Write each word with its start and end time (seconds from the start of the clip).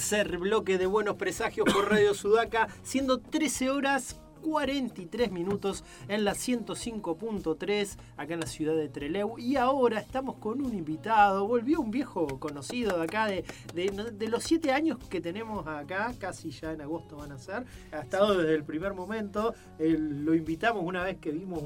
tercer 0.00 0.38
bloque 0.38 0.78
de 0.78 0.86
Buenos 0.86 1.16
Presagios 1.16 1.70
por 1.70 1.90
Radio 1.90 2.14
Sudaca, 2.14 2.68
siendo 2.82 3.20
13 3.20 3.68
horas 3.68 4.18
43 4.40 5.30
minutos 5.30 5.84
en 6.08 6.24
la 6.24 6.32
105.3 6.32 7.98
acá 8.16 8.32
en 8.32 8.40
la 8.40 8.46
ciudad 8.46 8.74
de 8.74 8.88
Trelew. 8.88 9.38
Y 9.38 9.56
ahora 9.56 10.00
estamos 10.00 10.36
con 10.36 10.64
un 10.64 10.72
invitado, 10.72 11.46
volvió 11.46 11.82
un 11.82 11.90
viejo 11.90 12.26
conocido 12.40 12.96
de 12.96 13.04
acá 13.04 13.26
de, 13.26 13.44
de, 13.74 14.28
los 14.28 14.42
7 14.44 14.72
años 14.72 14.96
que 15.10 15.20
tenemos 15.20 15.66
acá, 15.66 16.14
casi 16.18 16.50
ya 16.50 16.72
en 16.72 16.80
agosto 16.80 17.16
van 17.16 17.32
a 17.32 17.38
ser, 17.38 17.66
ha 17.92 18.00
estado 18.00 18.38
desde 18.38 18.54
el 18.54 18.64
primer 18.64 18.94
momento, 18.94 19.54
lo 19.78 20.34
invitamos 20.34 20.82
una 20.82 21.04
vez 21.04 21.18
que 21.18 21.30
vimos 21.30 21.62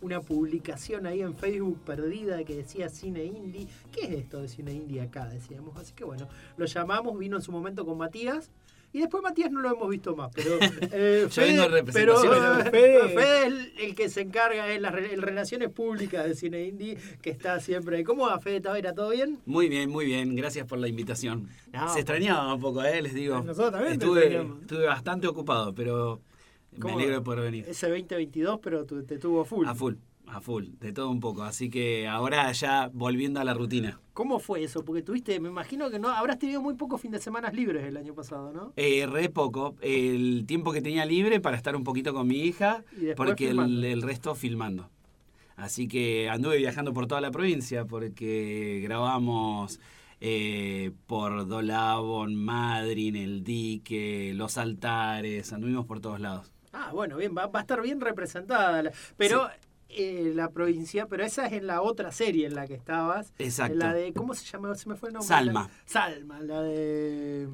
una 0.00 0.20
publicación 0.20 1.06
ahí 1.06 1.22
en 1.22 1.34
Facebook 1.34 1.80
perdida 1.84 2.42
que 2.44 2.56
decía 2.56 2.88
cine 2.88 3.24
indie. 3.24 3.68
¿Qué 3.92 4.06
es 4.06 4.10
esto 4.10 4.42
de 4.42 4.48
cine 4.48 4.72
indie 4.72 5.00
acá? 5.00 5.26
Decíamos. 5.26 5.76
Así 5.78 5.92
que 5.94 6.04
bueno, 6.04 6.28
lo 6.56 6.66
llamamos, 6.66 7.18
vino 7.18 7.36
en 7.36 7.42
su 7.42 7.52
momento 7.52 7.84
con 7.84 7.98
Matías. 7.98 8.50
Y 8.92 9.00
después 9.00 9.22
Matías 9.22 9.50
no 9.50 9.60
lo 9.60 9.70
hemos 9.70 9.90
visto 9.90 10.16
más, 10.16 10.30
pero 10.34 10.58
eh, 10.90 11.26
Fede, 11.28 11.84
pero, 11.92 12.18
Fede, 12.18 13.46
es 13.46 13.72
el, 13.78 13.94
que 13.94 14.08
se 14.08 14.22
encarga 14.22 14.64
de 14.64 14.80
las 14.80 14.92
relaciones 14.92 15.68
públicas 15.70 16.24
de 16.24 16.34
Cine 16.34 16.64
Indie, 16.64 16.96
que 17.20 17.28
está 17.28 17.60
siempre. 17.60 18.04
¿Cómo 18.04 18.26
va 18.26 18.40
Fede 18.40 18.62
Tavera? 18.62 18.94
¿Todo 18.94 19.10
bien? 19.10 19.38
Muy 19.44 19.68
bien, 19.68 19.90
muy 19.90 20.06
bien. 20.06 20.34
Gracias 20.34 20.66
por 20.66 20.78
la 20.78 20.88
invitación. 20.88 21.48
se 21.92 21.98
extrañaba 21.98 22.54
un 22.54 22.60
poco, 22.60 22.82
¿eh? 22.84 23.02
les 23.02 23.12
digo. 23.12 23.42
Nosotros 23.42 23.72
también 23.72 23.94
estuve, 23.94 24.34
estuve 24.62 24.86
bastante 24.86 25.26
ocupado, 25.26 25.74
pero 25.74 26.22
me 26.78 26.92
alegro 26.92 27.16
de 27.16 27.20
poder 27.22 27.40
venir. 27.44 27.64
Ese 27.68 27.88
2022, 27.88 28.60
pero 28.62 28.84
te 28.84 29.18
tuvo 29.18 29.44
full. 29.44 29.66
A 29.66 29.74
full. 29.74 29.94
A 30.28 30.40
full, 30.40 30.64
de 30.80 30.92
todo 30.92 31.10
un 31.10 31.20
poco. 31.20 31.44
Así 31.44 31.70
que 31.70 32.08
ahora 32.08 32.50
ya 32.50 32.90
volviendo 32.92 33.38
a 33.40 33.44
la 33.44 33.54
rutina. 33.54 34.00
¿Cómo 34.12 34.40
fue 34.40 34.64
eso? 34.64 34.84
Porque 34.84 35.02
tuviste, 35.02 35.38
me 35.38 35.48
imagino 35.48 35.88
que 35.88 35.98
no 35.98 36.08
habrás 36.08 36.38
tenido 36.38 36.60
muy 36.60 36.74
pocos 36.74 37.00
fines 37.00 37.20
de 37.20 37.24
semana 37.24 37.50
libres 37.50 37.84
el 37.84 37.96
año 37.96 38.12
pasado, 38.12 38.52
¿no? 38.52 38.72
Eh, 38.76 39.06
re 39.06 39.28
poco. 39.28 39.76
El 39.80 40.44
tiempo 40.46 40.72
que 40.72 40.82
tenía 40.82 41.04
libre 41.04 41.38
para 41.40 41.56
estar 41.56 41.76
un 41.76 41.84
poquito 41.84 42.12
con 42.12 42.26
mi 42.26 42.40
hija, 42.40 42.82
porque 43.16 43.50
el, 43.50 44.02
resto 44.02 44.34
filmando. 44.34 44.90
Así 45.54 45.86
que 45.86 46.28
anduve 46.28 46.58
viajando 46.58 46.92
por 46.92 47.06
toda 47.06 47.20
la 47.20 47.30
provincia 47.30 47.84
porque 47.86 48.80
grabamos 48.82 49.80
eh, 50.20 50.90
por 51.06 51.46
Dolabon, 51.46 52.34
Madrid, 52.34 53.14
El 53.16 53.44
Dique, 53.44 54.32
Los 54.34 54.58
Altares, 54.58 55.52
anduvimos 55.52 55.86
por 55.86 56.00
todos 56.00 56.20
lados. 56.20 56.52
Ah, 56.78 56.90
bueno, 56.92 57.16
bien, 57.16 57.34
va, 57.34 57.50
a 57.50 57.60
estar 57.60 57.80
bien 57.80 58.02
representada. 58.02 58.92
Pero 59.16 59.48
eh, 59.88 60.32
la 60.34 60.50
provincia, 60.50 61.06
pero 61.06 61.24
esa 61.24 61.46
es 61.46 61.54
en 61.54 61.66
la 61.66 61.80
otra 61.80 62.12
serie 62.12 62.46
en 62.46 62.54
la 62.54 62.66
que 62.66 62.74
estabas. 62.74 63.32
Exacto. 63.38 63.78
la 63.78 63.94
de, 63.94 64.12
¿cómo 64.12 64.34
se 64.34 64.44
llama? 64.44 64.74
Se 64.74 64.86
me 64.86 64.94
fue 64.94 65.08
el 65.08 65.14
nombre. 65.14 65.26
Salma. 65.26 65.70
Salma, 65.86 66.40
la 66.40 66.60
de... 66.62 67.48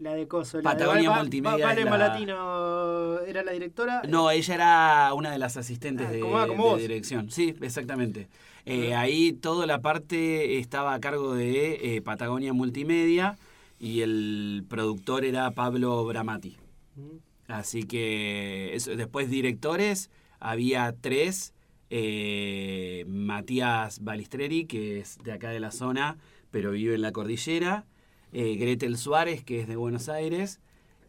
La 0.00 0.12
de 0.12 0.28
Coso. 0.28 0.60
Patagonia 0.60 1.08
la 1.08 1.16
de, 1.16 1.22
Multimedia. 1.22 1.66
Vale 1.66 1.84
Malatino 1.86 3.20
era 3.20 3.44
la 3.44 3.52
directora. 3.52 4.02
No, 4.08 4.30
ella 4.30 4.54
era 4.54 5.14
una 5.14 5.30
de 5.30 5.38
las 5.38 5.56
asistentes 5.56 6.08
ah, 6.08 6.10
de, 6.10 6.78
dirección. 6.78 7.30
Sí, 7.30 7.54
exactamente. 7.62 8.28
Eh, 8.66 8.92
ah. 8.92 9.00
ahí 9.00 9.32
toda 9.32 9.66
la 9.66 9.80
parte 9.80 10.58
estaba 10.58 10.94
a 10.94 11.00
cargo 11.00 11.34
de 11.34 11.96
eh, 11.96 12.02
Patagonia 12.02 12.52
Multimedia 12.52 13.38
y 13.78 14.00
el 14.02 14.64
productor 14.68 15.24
era 15.24 15.50
Pablo 15.52 16.04
Bramati. 16.04 16.58
Mm. 16.96 17.33
Así 17.48 17.84
que 17.84 18.76
después 18.96 19.30
directores 19.30 20.10
había 20.40 20.94
tres. 21.00 21.52
Eh, 21.90 23.04
Matías 23.06 24.02
Balistreri, 24.02 24.64
que 24.64 24.98
es 24.98 25.18
de 25.22 25.32
acá 25.32 25.50
de 25.50 25.60
la 25.60 25.70
zona, 25.70 26.18
pero 26.50 26.72
vive 26.72 26.94
en 26.94 27.02
la 27.02 27.12
cordillera. 27.12 27.86
Eh, 28.32 28.56
Gretel 28.56 28.96
Suárez, 28.96 29.44
que 29.44 29.60
es 29.60 29.68
de 29.68 29.76
Buenos 29.76 30.08
Aires. 30.08 30.60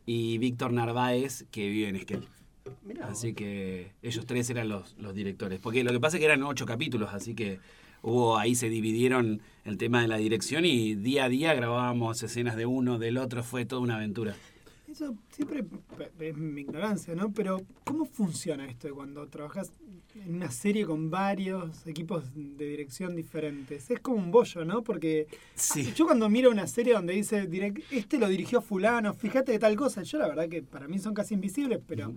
Y 0.05 0.37
Víctor 0.37 0.73
Narváez, 0.73 1.45
que 1.49 1.67
vive 1.69 1.89
en 1.89 1.95
Esquel. 1.95 2.27
así 3.01 3.33
que 3.33 3.93
ellos 4.03 4.25
tres 4.25 4.49
eran 4.49 4.69
los, 4.69 4.95
los 4.99 5.15
directores. 5.15 5.59
Porque 5.59 5.83
lo 5.83 5.91
que 5.91 5.99
pasa 5.99 6.17
es 6.17 6.19
que 6.19 6.25
eran 6.25 6.43
ocho 6.43 6.65
capítulos, 6.65 7.13
así 7.13 7.33
que 7.33 7.59
hubo 8.03 8.37
ahí 8.37 8.53
se 8.53 8.69
dividieron 8.69 9.41
el 9.63 9.77
tema 9.77 10.01
de 10.01 10.07
la 10.07 10.17
dirección 10.17 10.63
y 10.65 10.93
día 10.93 11.23
a 11.23 11.29
día 11.29 11.55
grabábamos 11.55 12.21
escenas 12.21 12.55
de 12.55 12.67
uno, 12.67 12.99
del 12.99 13.17
otro, 13.17 13.43
fue 13.43 13.65
toda 13.65 13.81
una 13.81 13.95
aventura. 13.95 14.35
Eso 14.95 15.13
siempre 15.29 15.65
es 16.21 16.37
mi 16.37 16.61
ignorancia, 16.61 17.13
¿no? 17.15 17.29
Pero 17.33 17.61
¿cómo 17.83 18.05
funciona 18.05 18.65
esto 18.65 18.87
de 18.87 18.93
cuando 18.93 19.27
trabajas 19.27 19.73
en 20.15 20.35
una 20.35 20.49
serie 20.49 20.85
con 20.85 21.09
varios 21.11 21.85
equipos 21.85 22.23
de 22.33 22.65
dirección 22.65 23.13
diferentes? 23.13 23.91
Es 23.91 23.99
como 23.99 24.15
un 24.15 24.31
bollo, 24.31 24.63
¿no? 24.63 24.83
Porque 24.83 25.27
yo 25.97 26.05
cuando 26.05 26.29
miro 26.29 26.49
una 26.49 26.65
serie 26.65 26.93
donde 26.93 27.13
dice, 27.13 27.45
este 27.91 28.17
lo 28.17 28.29
dirigió 28.29 28.61
fulano, 28.61 29.13
fíjate 29.13 29.51
de 29.51 29.59
tal 29.59 29.75
cosa, 29.75 30.01
yo 30.03 30.17
la 30.17 30.29
verdad 30.29 30.47
que 30.47 30.61
para 30.61 30.87
mí 30.87 30.97
son 30.97 31.13
casi 31.13 31.33
invisibles, 31.33 31.81
pero... 31.85 32.13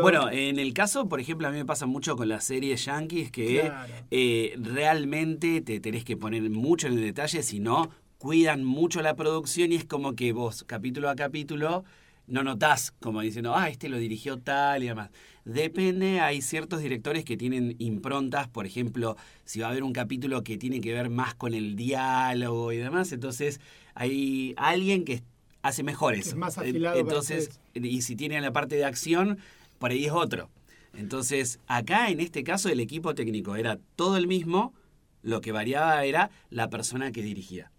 Bueno, 0.00 0.30
en 0.30 0.58
el 0.58 0.72
caso, 0.72 1.08
por 1.08 1.20
ejemplo, 1.20 1.46
a 1.46 1.50
mí 1.50 1.58
me 1.58 1.66
pasa 1.66 1.84
mucho 1.84 2.16
con 2.16 2.28
las 2.28 2.44
series 2.44 2.84
yankees 2.84 3.30
que 3.30 3.70
eh, 4.10 4.54
realmente 4.58 5.60
te 5.60 5.80
tenés 5.80 6.04
que 6.04 6.16
poner 6.16 6.48
mucho 6.50 6.86
en 6.86 6.94
el 6.94 7.00
detalle, 7.02 7.42
si 7.42 7.60
no, 7.60 7.90
cuidan 8.24 8.64
mucho 8.64 9.02
la 9.02 9.16
producción 9.16 9.70
y 9.70 9.74
es 9.74 9.84
como 9.84 10.14
que 10.14 10.32
vos, 10.32 10.64
capítulo 10.66 11.10
a 11.10 11.14
capítulo, 11.14 11.84
no 12.26 12.42
notás 12.42 12.90
como 12.98 13.20
diciendo, 13.20 13.54
ah, 13.54 13.68
este 13.68 13.90
lo 13.90 13.98
dirigió 13.98 14.38
tal 14.38 14.82
y 14.82 14.86
demás. 14.86 15.10
Depende, 15.44 16.20
hay 16.20 16.40
ciertos 16.40 16.80
directores 16.80 17.26
que 17.26 17.36
tienen 17.36 17.76
improntas, 17.78 18.48
por 18.48 18.64
ejemplo, 18.64 19.18
si 19.44 19.60
va 19.60 19.66
a 19.66 19.70
haber 19.72 19.82
un 19.82 19.92
capítulo 19.92 20.42
que 20.42 20.56
tiene 20.56 20.80
que 20.80 20.94
ver 20.94 21.10
más 21.10 21.34
con 21.34 21.52
el 21.52 21.76
diálogo 21.76 22.72
y 22.72 22.78
demás, 22.78 23.12
entonces 23.12 23.60
hay 23.94 24.54
alguien 24.56 25.04
que 25.04 25.22
hace 25.60 25.82
mejor 25.82 26.14
eso. 26.14 26.30
Es 26.30 26.36
más 26.36 26.56
afilado. 26.56 26.98
Entonces, 26.98 27.60
y 27.74 28.00
si 28.00 28.16
tiene 28.16 28.40
la 28.40 28.54
parte 28.54 28.76
de 28.76 28.86
acción, 28.86 29.36
por 29.78 29.90
ahí 29.90 30.06
es 30.06 30.12
otro. 30.12 30.48
Entonces, 30.94 31.60
acá 31.66 32.08
en 32.08 32.20
este 32.20 32.42
caso 32.42 32.70
el 32.70 32.80
equipo 32.80 33.14
técnico 33.14 33.56
era 33.56 33.78
todo 33.96 34.16
el 34.16 34.26
mismo, 34.26 34.72
lo 35.20 35.42
que 35.42 35.52
variaba 35.52 36.02
era 36.06 36.30
la 36.48 36.70
persona 36.70 37.12
que 37.12 37.20
dirigía 37.20 37.70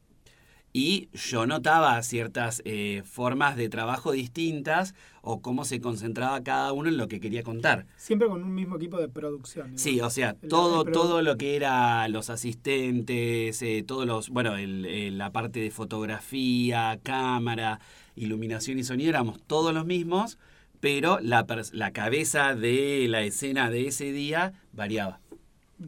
y 0.78 1.08
yo 1.14 1.46
notaba 1.48 2.04
ciertas 2.04 2.62
eh, 2.66 3.02
formas 3.06 3.56
de 3.56 3.70
trabajo 3.70 4.12
distintas 4.12 4.94
o 5.22 5.42
cómo 5.42 5.64
se 5.64 5.80
concentraba 5.80 6.44
cada 6.44 6.74
uno 6.74 6.90
en 6.90 6.98
lo 6.98 7.08
que 7.08 7.22
quería 7.22 7.44
contar. 7.44 7.86
Siempre 7.96 8.28
con 8.28 8.44
un 8.44 8.54
mismo 8.54 8.76
equipo 8.76 9.00
de 9.00 9.08
producción. 9.08 9.80
Sí, 9.80 10.02
o 10.02 10.10
sea, 10.10 10.34
todo, 10.34 10.84
todo 10.84 11.22
lo 11.22 11.38
que 11.38 11.56
era 11.56 12.06
los 12.10 12.30
asistentes, 12.30 13.62
eh, 13.62 13.86
todos 13.88 14.06
los, 14.06 14.28
bueno, 14.28 14.58
el, 14.58 15.18
la 15.18 15.32
parte 15.32 15.62
de 15.62 15.72
fotografía, 15.72 17.00
cámara, 17.04 17.80
iluminación 18.18 18.78
y 18.78 18.84
sonido, 18.84 19.12
éramos 19.12 19.42
todos 19.48 19.74
los 19.74 19.86
mismos, 19.86 20.38
pero 20.82 21.20
la, 21.22 21.46
la 21.72 21.92
cabeza 21.92 22.54
de 22.54 23.08
la 23.08 23.22
escena 23.22 23.70
de 23.70 23.88
ese 23.88 24.12
día 24.12 24.52
variaba. 24.74 25.22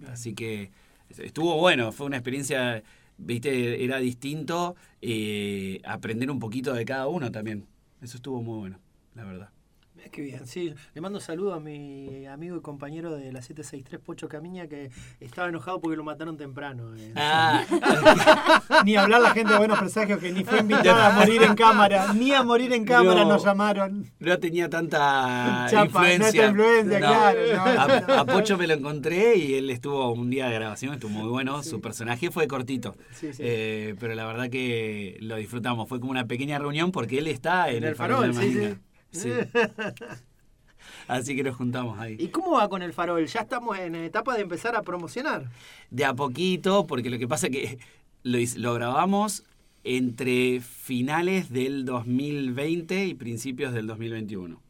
Así 0.10 0.34
que 0.34 0.72
estuvo 1.10 1.58
bueno, 1.58 1.92
fue 1.92 2.06
una 2.06 2.16
experiencia 2.16 2.84
viste, 3.18 3.84
era 3.84 3.98
distinto 4.00 4.76
eh, 5.02 5.82
aprender 5.86 6.30
un 6.32 6.40
poquito 6.40 6.74
de 6.74 6.86
cada 6.86 7.08
uno 7.08 7.32
también. 7.32 7.66
Eso 8.02 8.18
estuvo 8.18 8.42
muy 8.42 8.60
bueno, 8.60 8.80
la 9.16 9.24
verdad. 9.24 9.50
Qué 10.12 10.22
bien, 10.22 10.48
sí. 10.48 10.74
Le 10.94 11.02
mando 11.02 11.20
un 11.20 11.24
saludo 11.24 11.54
a 11.54 11.60
mi 11.60 12.26
amigo 12.26 12.58
y 12.58 12.62
compañero 12.62 13.16
de 13.16 13.32
la 13.32 13.42
763, 13.42 14.00
Pocho 14.00 14.28
Camiña, 14.28 14.68
que 14.68 14.90
estaba 15.20 15.50
enojado 15.50 15.80
porque 15.80 15.98
lo 15.98 16.04
mataron 16.04 16.38
temprano. 16.38 16.96
Eh. 16.96 17.14
Ah. 17.16 17.64
ni 18.86 18.96
hablar 18.96 19.22
la 19.22 19.32
gente 19.32 19.54
de 19.54 19.58
Buenos 19.60 19.80
Presagios, 19.80 20.20
que 20.20 20.32
ni 20.32 20.44
fue 20.44 20.60
invitada 20.60 21.08
a 21.08 21.20
morir 21.20 21.44
en 21.44 21.56
cámara, 21.56 22.14
ni 22.14 22.32
a 22.32 22.44
morir 22.44 22.74
en 22.74 22.86
cámara 22.86 23.26
nos 23.26 23.44
llamaron. 23.44 24.06
No 24.20 24.40
tenía 24.40 24.70
tanta 24.70 25.68
influencia. 25.72 26.54
claro. 27.00 27.40
A, 28.12 28.26
Pocho 28.26 28.58
me 28.58 28.68
lo 28.68 28.74
encontré 28.74 29.36
y 29.38 29.56
él 29.56 29.70
estuvo 29.70 30.12
un 30.12 30.30
día 30.30 30.48
de 30.48 30.56
grabación, 30.56 30.94
estuvo 30.94 31.12
muy 31.12 31.30
bueno. 31.30 31.64
Su 31.64 31.82
personaje 31.82 32.32
fue 32.32 32.48
cortito, 32.48 32.96
eh, 33.22 33.96
pero 34.00 34.16
la 34.16 34.26
verdad 34.26 34.50
que 34.50 35.18
lo 35.22 35.36
disfrutamos. 35.36 35.88
Fue 35.88 36.00
como 36.00 36.12
una 36.12 36.26
pequeña 36.26 36.60
reunión 36.60 36.92
porque 36.92 37.18
él 37.20 37.28
está 37.28 37.70
en, 37.70 37.84
el, 37.84 37.96
farol, 37.96 38.34
de 38.34 38.78
Sí. 39.12 39.32
Así 41.08 41.36
que 41.36 41.44
nos 41.44 41.56
juntamos 41.56 42.00
ahí. 42.00 42.18
¿Y 42.20 42.30
cómo 42.30 42.54
va 42.54 42.70
con 42.70 42.82
el 42.82 42.94
farol? 42.94 43.26
¿Ya 43.26 43.42
estamos 43.42 43.78
en 43.80 43.96
etapa 43.96 44.36
de 44.36 44.42
empezar 44.42 44.76
a 44.76 44.82
promocionar? 44.82 45.50
De 45.90 46.06
a 46.06 46.14
poquito, 46.14 46.86
porque 46.86 47.10
lo 47.10 47.18
que 47.18 47.28
pasa 47.28 47.48
es 47.48 47.54
que 47.54 47.80
lo, 48.24 48.38
lo 48.58 48.74
grabamos 48.74 49.44
entre 49.84 50.60
finales 50.60 51.50
del 51.50 51.86
2020 51.86 53.06
y 53.06 53.14
principios 53.14 53.74
del 53.74 53.88
2021. 53.88 54.62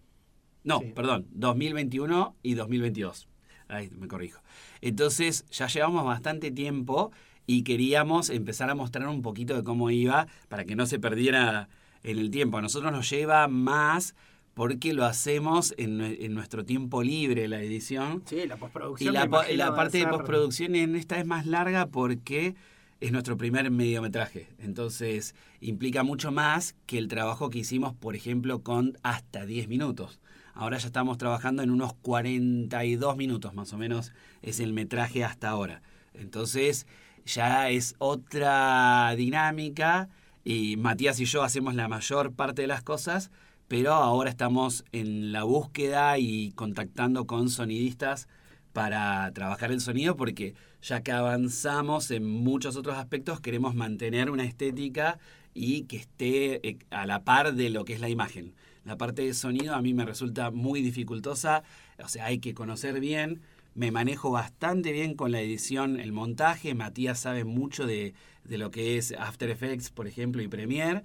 No, 0.63 0.81
perdón, 0.93 1.27
2021 1.31 2.35
y 2.43 2.53
2022. 2.53 3.27
Ahí 3.67 3.89
me 3.97 4.07
corrijo. 4.07 4.41
Entonces 4.81 5.45
ya 5.49 5.67
llevamos 5.67 6.05
bastante 6.05 6.51
tiempo 6.51 7.11
y 7.45 7.63
queríamos 7.63 8.29
empezar 8.29 8.69
a 8.69 8.75
mostrar 8.75 9.07
un 9.07 9.21
poquito 9.21 9.55
de 9.55 9.63
cómo 9.63 9.89
iba 9.89 10.27
para 10.49 10.65
que 10.65 10.75
no 10.75 10.85
se 10.85 10.99
perdiera 10.99 11.69
en 12.03 12.19
el 12.19 12.29
tiempo. 12.29 12.57
A 12.57 12.61
nosotros 12.61 12.91
nos 12.91 13.09
lleva 13.09 13.47
más 13.47 14.13
porque 14.57 14.91
lo 14.91 15.05
hacemos 15.05 15.75
en, 15.77 16.33
nuestro 16.33 16.65
tiempo 16.65 17.03
libre, 17.03 17.47
la 17.47 17.61
edición. 17.61 18.23
Sí, 18.25 18.47
la 18.47 18.57
postproducción. 18.57 19.13
Y 19.13 19.15
la, 19.55 19.75
parte 19.75 19.99
de 19.99 20.07
postproducción 20.07 20.73
en 20.73 20.95
esta 20.95 21.19
es 21.19 21.27
más 21.27 21.45
larga 21.45 21.85
porque 21.85 22.55
es 22.99 23.11
nuestro 23.11 23.37
primer 23.37 23.69
mediometraje. 23.69 24.49
Entonces 24.57 25.35
implica 25.61 26.01
mucho 26.01 26.31
más 26.31 26.75
que 26.87 26.97
el 26.97 27.07
trabajo 27.07 27.51
que 27.51 27.59
hicimos, 27.59 27.93
por 27.93 28.15
ejemplo, 28.15 28.63
con 28.63 28.97
hasta 29.03 29.45
10 29.45 29.67
minutos. 29.67 30.19
Ahora 30.55 30.79
ya 30.79 30.87
estamos 30.87 31.19
trabajando 31.19 31.61
en 31.61 31.69
unos 31.69 31.93
42 31.93 33.15
minutos 33.15 33.53
más 33.53 33.71
o 33.73 33.77
menos 33.77 34.11
es 34.41 34.59
el 34.59 34.73
metraje 34.73 35.23
hasta 35.23 35.49
ahora. 35.49 35.83
Entonces 36.15 36.87
ya 37.27 37.69
es 37.69 37.93
otra 37.99 39.13
dinámica 39.15 40.09
y 40.43 40.77
Matías 40.77 41.19
y 41.19 41.25
yo 41.25 41.43
hacemos 41.43 41.75
la 41.75 41.87
mayor 41.87 42.33
parte 42.33 42.63
de 42.63 42.67
las 42.67 42.81
cosas, 42.81 43.29
pero 43.67 43.93
ahora 43.93 44.29
estamos 44.29 44.85
en 44.91 45.31
la 45.31 45.43
búsqueda 45.43 46.17
y 46.17 46.51
contactando 46.51 47.27
con 47.27 47.49
sonidistas 47.49 48.27
para 48.73 49.31
trabajar 49.33 49.71
el 49.71 49.81
sonido 49.81 50.15
porque 50.15 50.55
ya 50.81 51.01
que 51.01 51.11
avanzamos 51.11 52.11
en 52.11 52.25
muchos 52.25 52.75
otros 52.77 52.97
aspectos 52.97 53.41
queremos 53.41 53.75
mantener 53.75 54.29
una 54.29 54.43
estética 54.45 55.19
y 55.53 55.83
que 55.83 55.97
esté 55.97 56.67
eh, 56.67 56.77
a 56.91 57.05
la 57.05 57.23
par 57.23 57.55
de 57.55 57.69
lo 57.69 57.83
que 57.83 57.93
es 57.93 57.99
la 57.99 58.09
imagen. 58.09 58.53
La 58.85 58.97
parte 58.97 59.23
de 59.23 59.33
sonido 59.33 59.75
a 59.75 59.81
mí 59.81 59.93
me 59.93 60.05
resulta 60.05 60.51
muy 60.51 60.81
dificultosa, 60.81 61.63
o 62.01 62.07
sea, 62.07 62.25
hay 62.25 62.39
que 62.39 62.53
conocer 62.53 62.99
bien. 62.99 63.41
Me 63.73 63.91
manejo 63.91 64.31
bastante 64.31 64.91
bien 64.91 65.15
con 65.15 65.31
la 65.31 65.41
edición, 65.41 65.99
el 65.99 66.11
montaje. 66.11 66.73
Matías 66.73 67.19
sabe 67.19 67.43
mucho 67.43 67.85
de, 67.85 68.13
de 68.45 68.57
lo 68.57 68.71
que 68.71 68.97
es 68.97 69.11
After 69.11 69.49
Effects, 69.49 69.89
por 69.89 70.07
ejemplo, 70.07 70.41
y 70.41 70.47
Premiere. 70.47 71.03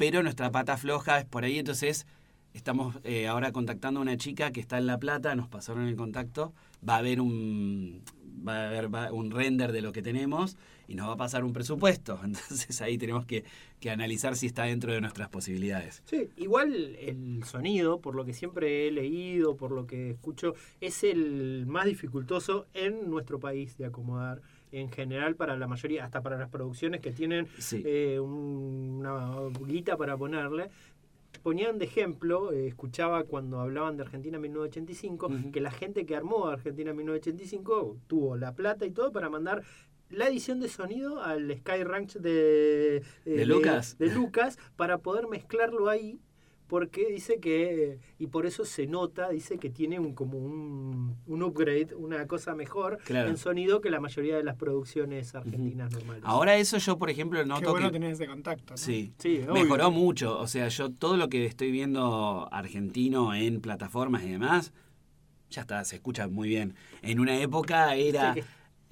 Pero 0.00 0.22
nuestra 0.22 0.50
pata 0.50 0.78
floja 0.78 1.18
es 1.18 1.26
por 1.26 1.44
ahí, 1.44 1.58
entonces 1.58 2.06
estamos 2.54 2.96
eh, 3.04 3.28
ahora 3.28 3.52
contactando 3.52 4.00
a 4.00 4.02
una 4.02 4.16
chica 4.16 4.50
que 4.50 4.58
está 4.58 4.78
en 4.78 4.86
La 4.86 4.96
Plata, 4.96 5.34
nos 5.34 5.46
pasaron 5.46 5.86
el 5.88 5.94
contacto 5.94 6.54
va 6.88 6.94
a 6.94 6.98
haber 7.00 7.20
un 7.20 8.02
va 8.48 8.62
a 8.62 8.68
haber 8.68 8.88
un 9.12 9.30
render 9.30 9.72
de 9.72 9.82
lo 9.82 9.92
que 9.92 10.00
tenemos 10.00 10.56
y 10.88 10.94
nos 10.94 11.06
va 11.06 11.12
a 11.12 11.16
pasar 11.18 11.44
un 11.44 11.52
presupuesto. 11.52 12.18
Entonces 12.24 12.80
ahí 12.80 12.96
tenemos 12.96 13.26
que, 13.26 13.44
que, 13.78 13.90
analizar 13.90 14.36
si 14.36 14.46
está 14.46 14.64
dentro 14.64 14.90
de 14.90 15.02
nuestras 15.02 15.28
posibilidades. 15.28 16.02
Sí, 16.06 16.30
igual 16.38 16.96
el 16.98 17.44
sonido, 17.44 18.00
por 18.00 18.14
lo 18.14 18.24
que 18.24 18.32
siempre 18.32 18.88
he 18.88 18.90
leído, 18.90 19.58
por 19.58 19.70
lo 19.70 19.86
que 19.86 20.12
escucho, 20.12 20.54
es 20.80 21.04
el 21.04 21.66
más 21.66 21.84
dificultoso 21.84 22.66
en 22.72 23.10
nuestro 23.10 23.38
país 23.38 23.76
de 23.76 23.84
acomodar 23.84 24.40
en 24.72 24.90
general 24.90 25.36
para 25.36 25.56
la 25.56 25.66
mayoría, 25.66 26.04
hasta 26.04 26.22
para 26.22 26.38
las 26.38 26.48
producciones 26.48 27.00
que 27.00 27.12
tienen 27.12 27.48
eh, 27.72 28.18
una 28.20 29.48
guita 29.66 29.96
para 29.96 30.16
ponerle, 30.16 30.70
ponían 31.42 31.78
de 31.78 31.86
ejemplo, 31.86 32.52
eh, 32.52 32.68
escuchaba 32.68 33.24
cuando 33.24 33.60
hablaban 33.60 33.96
de 33.96 34.02
Argentina 34.02 34.38
1985, 34.38 35.30
que 35.52 35.60
la 35.60 35.70
gente 35.70 36.06
que 36.06 36.16
armó 36.16 36.48
Argentina 36.48 36.92
1985 36.92 37.98
tuvo 38.06 38.36
la 38.36 38.54
plata 38.54 38.86
y 38.86 38.90
todo 38.90 39.12
para 39.12 39.28
mandar 39.28 39.62
la 40.10 40.28
edición 40.28 40.60
de 40.60 40.68
sonido 40.68 41.22
al 41.22 41.52
Sky 41.58 41.84
Ranch 41.84 42.14
de, 42.14 43.02
de, 43.24 43.46
Lucas. 43.46 43.96
de 43.98 44.08
Lucas 44.08 44.58
para 44.76 44.98
poder 44.98 45.28
mezclarlo 45.28 45.88
ahí 45.88 46.18
porque 46.70 47.08
dice 47.10 47.40
que, 47.40 47.98
y 48.20 48.28
por 48.28 48.46
eso 48.46 48.64
se 48.64 48.86
nota, 48.86 49.30
dice 49.30 49.58
que 49.58 49.70
tiene 49.70 49.98
un, 49.98 50.14
como 50.14 50.38
un, 50.38 51.16
un 51.26 51.42
upgrade, 51.42 51.96
una 51.96 52.28
cosa 52.28 52.54
mejor 52.54 52.98
en 53.08 53.36
sonido 53.36 53.80
que 53.80 53.90
la 53.90 53.98
mayoría 53.98 54.36
de 54.36 54.44
las 54.44 54.54
producciones 54.54 55.34
argentinas 55.34 55.90
normales. 55.90 56.22
Ahora 56.24 56.56
eso 56.56 56.78
yo, 56.78 56.96
por 56.96 57.10
ejemplo, 57.10 57.44
noto 57.44 57.60
Qué 57.60 57.70
bueno 57.70 57.90
tener 57.90 58.12
ese 58.12 58.28
contacto. 58.28 58.74
¿no? 58.74 58.76
Sí, 58.76 59.12
sí 59.18 59.40
mejoró 59.52 59.90
mucho. 59.90 60.38
O 60.38 60.46
sea, 60.46 60.68
yo 60.68 60.92
todo 60.92 61.16
lo 61.16 61.28
que 61.28 61.44
estoy 61.44 61.72
viendo 61.72 62.48
argentino 62.52 63.34
en 63.34 63.60
plataformas 63.60 64.22
y 64.22 64.30
demás, 64.30 64.72
ya 65.50 65.62
está, 65.62 65.84
se 65.84 65.96
escucha 65.96 66.28
muy 66.28 66.48
bien. 66.48 66.76
En 67.02 67.18
una 67.18 67.36
época 67.40 67.96
era... 67.96 68.36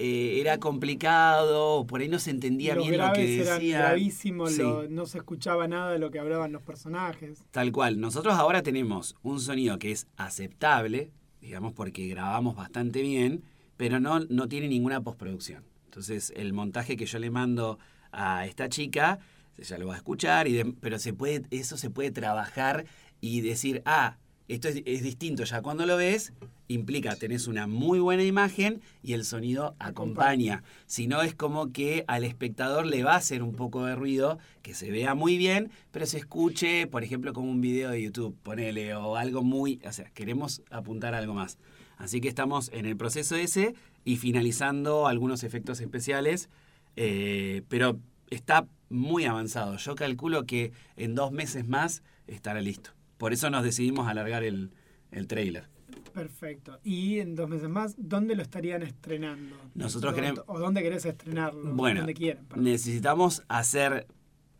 Eh, 0.01 0.39
era 0.39 0.59
complicado, 0.59 1.85
por 1.85 1.99
ahí 1.99 2.07
no 2.07 2.19
se 2.19 2.31
entendía 2.31 2.73
bien 2.73 2.97
lo 2.97 3.11
que 3.11 3.21
decía. 3.21 3.57
Eran 3.57 3.89
gravísimos, 3.89 4.57
no 4.89 5.05
se 5.05 5.17
escuchaba 5.17 5.67
nada 5.67 5.91
de 5.91 5.99
lo 5.99 6.09
que 6.09 6.19
hablaban 6.19 6.53
los 6.53 6.61
personajes. 6.61 7.43
Tal 7.51 7.73
cual. 7.73 7.99
Nosotros 7.99 8.33
ahora 8.35 8.63
tenemos 8.63 9.17
un 9.23 9.41
sonido 9.41 9.77
que 9.77 9.91
es 9.91 10.07
aceptable, 10.15 11.11
digamos, 11.41 11.73
porque 11.73 12.07
grabamos 12.07 12.55
bastante 12.55 13.01
bien, 13.01 13.43
pero 13.75 13.99
no, 13.99 14.21
no 14.21 14.47
tiene 14.47 14.69
ninguna 14.69 15.01
postproducción. 15.01 15.65
Entonces, 15.83 16.31
el 16.37 16.53
montaje 16.53 16.95
que 16.95 17.05
yo 17.05 17.19
le 17.19 17.29
mando 17.29 17.77
a 18.13 18.45
esta 18.45 18.69
chica, 18.69 19.19
ella 19.57 19.77
lo 19.77 19.87
va 19.87 19.95
a 19.95 19.97
escuchar, 19.97 20.47
y 20.47 20.63
pero 20.79 20.97
se 20.97 21.11
puede, 21.11 21.43
eso 21.51 21.75
se 21.75 21.89
puede 21.89 22.11
trabajar 22.11 22.85
y 23.19 23.41
decir, 23.41 23.81
ah, 23.85 24.15
esto 24.49 24.67
es, 24.67 25.03
distinto, 25.03 25.43
ya 25.43 25.61
cuando 25.61 25.85
lo 25.85 25.95
ves, 25.95 26.33
implica, 26.67 27.15
tenés 27.15 27.47
una 27.47 27.67
muy 27.67 27.99
buena 27.99 28.23
imagen 28.23 28.81
y 29.03 29.13
el 29.13 29.23
sonido 29.23 29.75
acompaña. 29.77 30.63
Si 30.87 31.07
no, 31.07 31.21
es 31.21 31.35
como 31.35 31.71
que 31.71 32.03
al 32.07 32.23
espectador 32.23 32.87
le 32.87 33.03
va 33.03 33.13
a 33.13 33.17
hacer 33.17 33.43
un 33.43 33.53
poco 33.53 33.85
de 33.85 33.95
ruido, 33.95 34.39
que 34.63 34.73
se 34.73 34.89
vea 34.89 35.13
muy 35.13 35.37
bien, 35.37 35.69
pero 35.91 36.07
se 36.07 36.17
escuche, 36.17 36.87
por 36.87 37.03
ejemplo, 37.03 37.31
como 37.31 37.51
un 37.51 37.61
video 37.61 37.91
de 37.91 38.01
YouTube, 38.01 38.35
ponele, 38.41 38.95
o 38.95 39.17
algo 39.17 39.43
muy, 39.43 39.79
o 39.85 39.93
sea, 39.93 40.09
queremos 40.15 40.63
apuntar 40.71 41.13
algo 41.13 41.35
más. 41.35 41.59
Así 41.97 42.19
que 42.19 42.27
estamos 42.27 42.71
en 42.73 42.87
el 42.87 42.97
proceso 42.97 43.35
ese 43.35 43.75
y 44.03 44.17
finalizando 44.17 45.07
algunos 45.07 45.43
efectos 45.43 45.79
especiales, 45.79 46.49
eh, 46.95 47.61
pero 47.67 47.99
está 48.31 48.65
muy 48.89 49.25
avanzado. 49.25 49.77
Yo 49.77 49.93
calculo 49.93 50.45
que 50.47 50.71
en 50.97 51.13
dos 51.13 51.31
meses 51.31 51.67
más 51.67 52.01
estará 52.25 52.61
listo. 52.61 52.98
Por 53.19 53.33
eso 53.33 53.49
nos 53.51 53.63
decidimos 53.63 54.07
alargar 54.07 54.43
el, 54.43 54.71
el 55.11 55.27
trailer. 55.27 55.65
Perfecto. 56.13 56.79
Y 56.83 57.19
en 57.19 57.35
dos 57.35 57.49
meses 57.49 57.67
más, 57.69 57.95
¿dónde 57.97 58.33
lo 58.35 58.41
estarían 58.41 58.81
estrenando? 58.81 59.55
Nosotros 59.75 60.13
queremos... 60.13 60.43
¿O 60.47 60.57
dónde 60.57 60.81
querés 60.81 61.05
estrenarlo? 61.05 61.75
Bueno, 61.75 62.07
necesitamos 62.55 63.43
hacer 63.49 64.07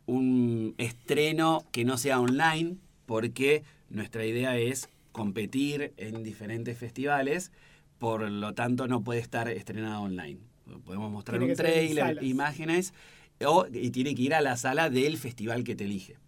un 0.04 0.74
estreno 0.76 1.64
que 1.72 1.86
no 1.86 1.96
sea 1.96 2.20
online 2.20 2.76
porque 3.06 3.64
nuestra 3.88 4.26
idea 4.26 4.58
es 4.58 4.90
competir 5.12 5.94
en 5.96 6.22
diferentes 6.22 6.76
festivales, 6.76 7.52
por 7.98 8.30
lo 8.30 8.52
tanto 8.54 8.86
no 8.86 9.02
puede 9.02 9.20
estar 9.20 9.48
estrenado 9.48 10.02
online. 10.02 10.38
Podemos 10.84 11.10
mostrar 11.10 11.42
un 11.42 11.54
trailer, 11.54 12.22
imágenes, 12.22 12.92
o, 13.44 13.66
y 13.72 13.90
tiene 13.90 14.14
que 14.14 14.22
ir 14.22 14.34
a 14.34 14.42
la 14.42 14.56
sala 14.58 14.90
del 14.90 15.16
festival 15.16 15.64
que 15.64 15.74
te 15.74 15.84
elige. 15.84 16.18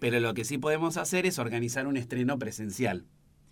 Pero 0.00 0.18
lo 0.18 0.34
que 0.34 0.44
sí 0.44 0.58
podemos 0.58 0.96
hacer 0.96 1.26
es 1.26 1.38
organizar 1.38 1.86
un 1.86 1.96
estreno 1.96 2.38
presencial. 2.38 3.04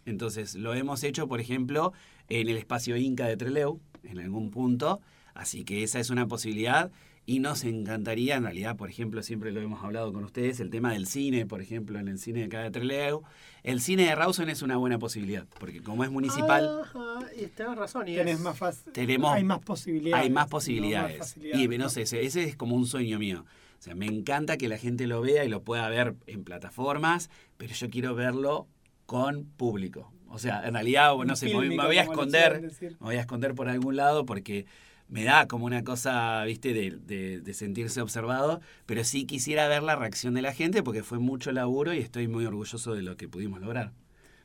Entonces, 0.07 0.55
lo 0.55 0.75
hemos 0.75 1.05
hecho, 1.05 1.29
por 1.29 1.41
ejemplo, 1.41 1.93
en 2.29 2.49
el 2.49 2.57
espacio 2.57 2.97
Inca 2.97 3.27
de 3.27 3.37
Treleu, 3.37 3.81
en 4.03 4.19
algún 4.19 4.51
punto. 4.51 5.01
Así 5.35 5.65
que 5.65 5.83
esa 5.85 6.01
es 6.01 6.11
una 6.11 6.27
posibilidad. 6.27 6.91
Y 7.27 7.41
nos 7.41 7.65
encantaría, 7.65 8.37
en 8.37 8.45
realidad, 8.45 8.77
por 8.77 8.89
ejemplo, 8.89 9.23
siempre 9.23 9.53
lo 9.53 9.61
hemos 9.61 9.85
hablado 9.85 10.11
con 10.15 10.25
ustedes, 10.25 10.61
el 10.61 10.71
tema 10.71 10.95
del 10.95 11.07
cine, 11.07 11.45
por 11.45 11.61
ejemplo, 11.61 11.99
en 11.99 12.09
el 12.09 12.19
cine 12.19 12.39
de 12.39 12.47
acá 12.47 12.63
de 12.63 12.71
Treleu. 12.71 13.23
El 13.63 13.83
cine 13.83 14.07
de 14.07 14.15
Rawson 14.15 14.49
es 14.49 14.63
una 14.63 14.79
buena 14.79 14.99
posibilidad, 14.99 15.47
porque 15.61 15.83
como 15.83 16.05
es 16.05 16.11
municipal... 16.11 16.81
Ajá, 16.85 17.19
y 17.37 17.45
tenés 17.49 17.77
razón. 17.77 18.09
Y 18.09 18.17
más 18.43 18.57
fácil. 18.57 18.95
Tenemos, 18.95 19.31
hay 19.31 19.45
más 19.45 19.59
posibilidades. 19.59 20.25
Hay 20.25 20.31
más 20.31 20.49
posibilidades. 20.49 21.37
y 21.37 21.69
no 21.69 21.91
sé, 21.91 22.03
ese 22.03 22.45
es 22.45 22.57
como 22.57 22.75
un 22.75 22.87
sueño 22.87 23.19
mío. 23.19 23.45
O 23.79 23.83
sea, 23.83 23.95
me 23.95 24.07
encanta 24.07 24.57
que 24.57 24.69
la 24.69 24.79
gente 24.79 25.07
lo 25.07 25.21
vea 25.21 25.45
y 25.45 25.49
lo 25.49 25.63
pueda 25.63 25.89
ver 25.89 26.17
en 26.27 26.45
plataformas, 26.45 27.31
pero 27.57 27.75
yo 27.75 27.91
quiero 27.91 28.15
verlo 28.15 28.67
con 29.07 29.45
público. 29.45 30.13
O 30.29 30.39
sea, 30.39 30.67
en 30.67 30.75
realidad, 30.75 31.15
no 31.17 31.37
sé, 31.37 31.47
me, 31.47 31.77
voy 31.77 31.99
a 31.99 32.03
esconder, 32.03 32.61
me 32.81 32.97
voy 32.99 33.17
a 33.17 33.21
esconder 33.21 33.55
por 33.55 33.69
algún 33.69 33.97
lado 33.97 34.27
porque 34.27 34.67
me 35.09 35.25
da 35.25 35.49
como 35.49 35.65
una 35.65 35.85
cosa, 35.85 36.45
viste, 36.45 36.75
de, 36.75 37.41
de, 37.41 37.55
sentirse 37.55 38.03
observado, 38.03 38.61
pero 38.85 39.05
sí 39.05 39.25
quisiera 39.25 39.67
ver 39.69 39.83
la 39.83 39.97
reacción 39.97 40.35
de 40.35 40.43
la 40.43 40.53
gente 40.53 40.83
porque 40.83 41.03
fue 41.03 41.19
mucho 41.19 41.51
laburo 41.53 41.95
y 41.95 41.99
estoy 41.99 42.29
muy 42.29 42.45
orgulloso 42.45 42.95
de 42.95 43.03
lo 43.03 43.17
que 43.17 43.29
pudimos 43.29 43.61
lograr. 43.61 43.93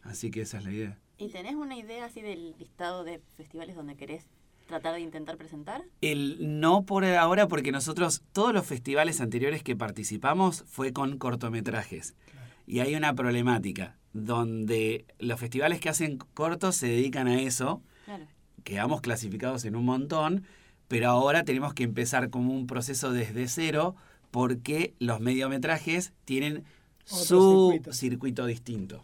Así 0.04 0.32
que 0.32 0.42
esa 0.42 0.60
es 0.60 0.64
la 0.64 0.72
idea. 0.72 1.00
¿Y 1.18 1.30
tenés 1.30 1.56
una 1.56 1.78
idea 1.78 2.06
así 2.06 2.22
del 2.22 2.56
listado 2.58 3.04
de 3.04 3.20
festivales 3.36 3.76
donde 3.76 3.96
querés 3.96 4.26
tratar 4.66 4.96
de 4.96 5.02
intentar 5.02 5.38
presentar? 5.38 5.84
El 6.02 6.60
no 6.60 6.84
por 6.84 7.06
ahora, 7.06 7.48
porque 7.48 7.72
nosotros, 7.72 8.22
todos 8.32 8.54
los 8.54 8.66
festivales 8.66 9.22
anteriores 9.22 9.64
que 9.64 9.76
participamos 9.76 10.64
fue 10.68 10.94
con 10.94 11.18
cortometrajes. 11.18 12.16
Y 12.66 12.80
hay 12.80 12.96
una 12.96 13.14
problemática, 13.14 13.98
donde 14.14 15.06
los 15.20 15.40
festivales 15.40 15.80
que 15.80 15.90
hacen 15.90 16.18
cortos 16.34 16.76
se 16.76 16.88
dedican 16.88 17.28
a 17.28 17.42
eso. 17.42 17.82
Quedamos 18.64 19.02
clasificados 19.02 19.66
en 19.66 19.76
un 19.76 19.86
montón, 19.86 20.46
pero 20.88 21.10
ahora 21.10 21.44
tenemos 21.44 21.74
que 21.74 21.84
empezar 21.84 22.30
como 22.30 22.54
un 22.54 22.68
proceso 22.68 23.12
desde 23.12 23.48
cero, 23.48 23.96
porque 24.32 24.94
los 25.00 25.20
mediometrajes 25.20 26.14
tienen 26.26 26.64
su 27.04 27.82
circuito 27.92 28.46
distinto 28.46 29.04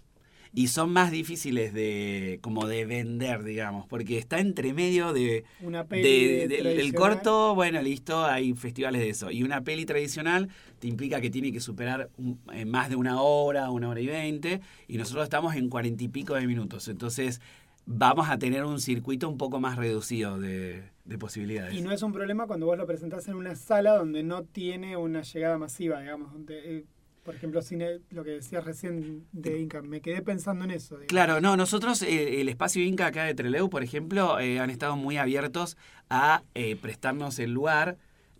y 0.54 0.68
son 0.68 0.92
más 0.92 1.12
difíciles 1.12 1.74
de 1.74 2.40
como 2.42 2.68
de 2.68 2.86
vender, 2.86 3.44
digamos, 3.44 3.86
porque 3.88 4.18
está 4.18 4.40
entre 4.40 4.74
medio 4.74 5.14
de, 5.14 5.44
una 5.62 5.86
peli 5.86 6.48
del 6.48 6.94
corto, 6.94 7.54
bueno, 7.54 7.82
listo, 7.82 8.26
hay 8.26 8.54
festivales 8.54 9.02
de 9.02 9.10
eso. 9.10 9.32
Y 9.32 9.44
una 9.44 9.62
peli 9.62 9.86
tradicional 9.86 10.50
te 10.80 10.88
implica 10.88 11.22
que 11.22 11.30
tiene 11.30 11.52
que 11.52 11.60
superar 11.60 12.10
en 12.52 12.70
más 12.70 12.90
de 12.90 12.96
una 12.96 13.22
hora, 13.22 13.70
una 13.70 13.90
hora 13.90 14.02
y 14.02 14.08
veinte, 14.08 14.62
y 14.88 14.98
nosotros 14.98 15.24
estamos 15.24 15.56
en 15.56 15.70
cuarenta 15.70 16.04
y 16.04 16.08
pico 16.08 16.34
de 16.34 16.48
minutos. 16.48 16.88
Entonces, 16.88 17.42
vamos 17.86 18.30
a 18.30 18.38
tener 18.38 18.66
un 18.66 18.80
circuito 18.80 19.30
un 19.30 19.38
poco 19.38 19.60
más 19.60 19.78
reducido 19.78 20.40
de, 20.40 20.84
posibilidades. 21.20 21.74
Y 21.74 21.82
no 21.82 21.92
es 21.92 22.02
un 22.02 22.14
problema 22.14 22.48
cuando 22.48 22.66
vos 22.66 22.78
lo 22.78 22.86
presentás 22.86 23.28
en 23.28 23.36
una 23.36 23.56
sala 23.56 23.96
donde 23.98 24.24
no 24.24 24.44
tiene 24.44 24.96
una 24.96 25.22
llegada 25.22 25.58
masiva, 25.58 26.02
digamos, 26.02 26.32
donde... 26.34 26.86
Eh, 27.20 27.22
por 27.24 27.36
ejemplo, 27.36 27.62
cine, 27.62 28.00
lo 28.12 28.24
que 28.24 28.32
decías 28.32 28.64
recién 28.64 29.28
de 29.32 29.60
Inca, 29.60 29.82
me 29.82 30.02
quedé 30.02 30.22
pensando 30.22 30.66
en 30.66 30.72
eso. 30.72 30.98
Claro, 31.08 31.42
no, 31.42 31.58
nosotros, 31.58 32.02
eh, 32.02 32.42
el 32.42 32.50
espacio 32.50 32.84
Inca 32.84 33.08
acá 33.08 33.24
de 33.24 33.34
Treleu, 33.34 33.70
por 33.70 33.84
ejemplo, 33.84 34.40
eh, 34.40 34.60
han 34.60 34.70
estado 34.70 34.96
muy 34.96 35.18
abiertos 35.18 35.78
a 36.10 36.44
prestarnos 36.82 37.40
el 37.40 37.52
lugar 37.52 37.98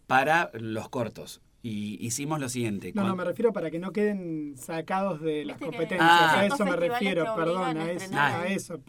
para 0.08 0.50
los 0.54 0.90
cortos 0.90 1.42
y 1.62 2.04
hicimos 2.06 2.40
lo 2.40 2.50
siguiente. 2.50 2.92
No, 2.96 3.04
no, 3.04 3.16
me 3.16 3.24
refiero 3.24 3.54
para 3.54 3.70
que 3.70 3.80
no 3.80 3.92
queden 3.92 4.56
sacados 4.58 5.22
de 5.22 5.46
las 5.46 5.58
competencias. 5.58 6.02
a 6.02 6.46
eso 6.46 6.66
me 6.66 6.76
refiero, 6.76 7.26
perdón, 7.36 7.78
a 7.78 7.92
eso. 7.92 8.16
A 8.18 8.48
eso. 8.48 8.80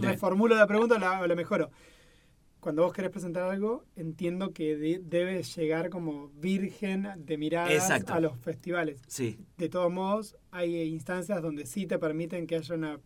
Reformulo 0.00 0.56
la 0.56 0.66
pregunta, 0.66 0.98
la, 0.98 1.26
lo 1.26 1.36
mejoro. 1.36 1.70
Cuando 2.64 2.82
vos 2.82 2.94
querés 2.94 3.10
presentar 3.10 3.42
algo, 3.42 3.84
entiendo 3.94 4.54
que 4.54 4.74
debe 4.74 5.42
llegar 5.42 5.90
como 5.90 6.30
virgen 6.40 7.06
de 7.18 7.36
miradas 7.36 7.90
a 7.90 8.20
los 8.20 8.38
festivales. 8.38 9.02
Sí. 9.06 9.38
De 9.58 9.68
todos 9.68 9.92
modos, 9.92 10.38
hay 10.50 10.80
instancias 10.84 11.42
donde 11.42 11.66
sí 11.66 11.84
te 11.84 11.98
permiten 11.98 12.46
que 12.46 12.56
haya 12.56 12.74
una 12.74 13.00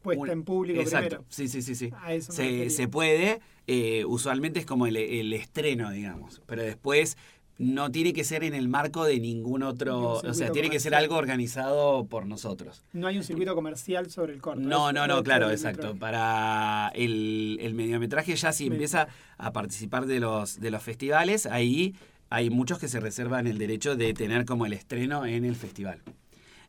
puesta 0.00 0.32
en 0.32 0.44
público 0.44 0.80
Exacto. 0.80 1.26
Sí, 1.28 1.46
sí, 1.48 1.60
sí, 1.60 1.74
sí. 1.74 1.90
se, 2.20 2.70
se, 2.70 2.88
puede. 2.88 3.42
Eh, 3.66 4.06
usualmente 4.06 4.60
es 4.60 4.64
como 4.64 4.86
el, 4.86 4.96
el, 4.96 5.34
estreno, 5.34 5.90
digamos. 5.90 6.40
Pero 6.46 6.62
después 6.62 7.18
no 7.58 7.90
tiene 7.90 8.12
que 8.12 8.24
ser 8.24 8.44
en 8.44 8.54
el 8.54 8.68
marco 8.68 9.04
de 9.04 9.20
ningún 9.20 9.62
otro, 9.62 10.14
o 10.14 10.34
sea, 10.34 10.50
tiene 10.50 10.70
que 10.70 10.80
ser 10.80 10.94
algo 10.94 11.16
organizado 11.16 12.06
por 12.06 12.26
nosotros. 12.26 12.82
No 12.92 13.06
hay 13.06 13.16
un 13.16 13.24
circuito 13.24 13.54
comercial 13.54 14.10
sobre 14.10 14.32
el 14.32 14.40
corto. 14.40 14.60
No, 14.60 14.92
no, 14.92 15.06
no, 15.06 15.22
claro, 15.22 15.50
exacto. 15.50 15.94
Para 15.96 16.90
el, 16.94 17.58
el, 17.60 17.74
mediometraje 17.74 18.34
ya 18.34 18.52
si 18.52 18.66
empieza 18.66 19.08
a 19.38 19.52
participar 19.52 20.06
de 20.06 20.20
los, 20.20 20.60
de 20.60 20.70
los 20.70 20.82
festivales, 20.82 21.46
ahí 21.46 21.94
hay 22.30 22.50
muchos 22.50 22.78
que 22.78 22.88
se 22.88 22.98
reservan 22.98 23.46
el 23.46 23.58
derecho 23.58 23.96
de 23.96 24.14
tener 24.14 24.44
como 24.44 24.66
el 24.66 24.72
estreno 24.72 25.26
en 25.26 25.44
el 25.44 25.54
festival. 25.54 26.02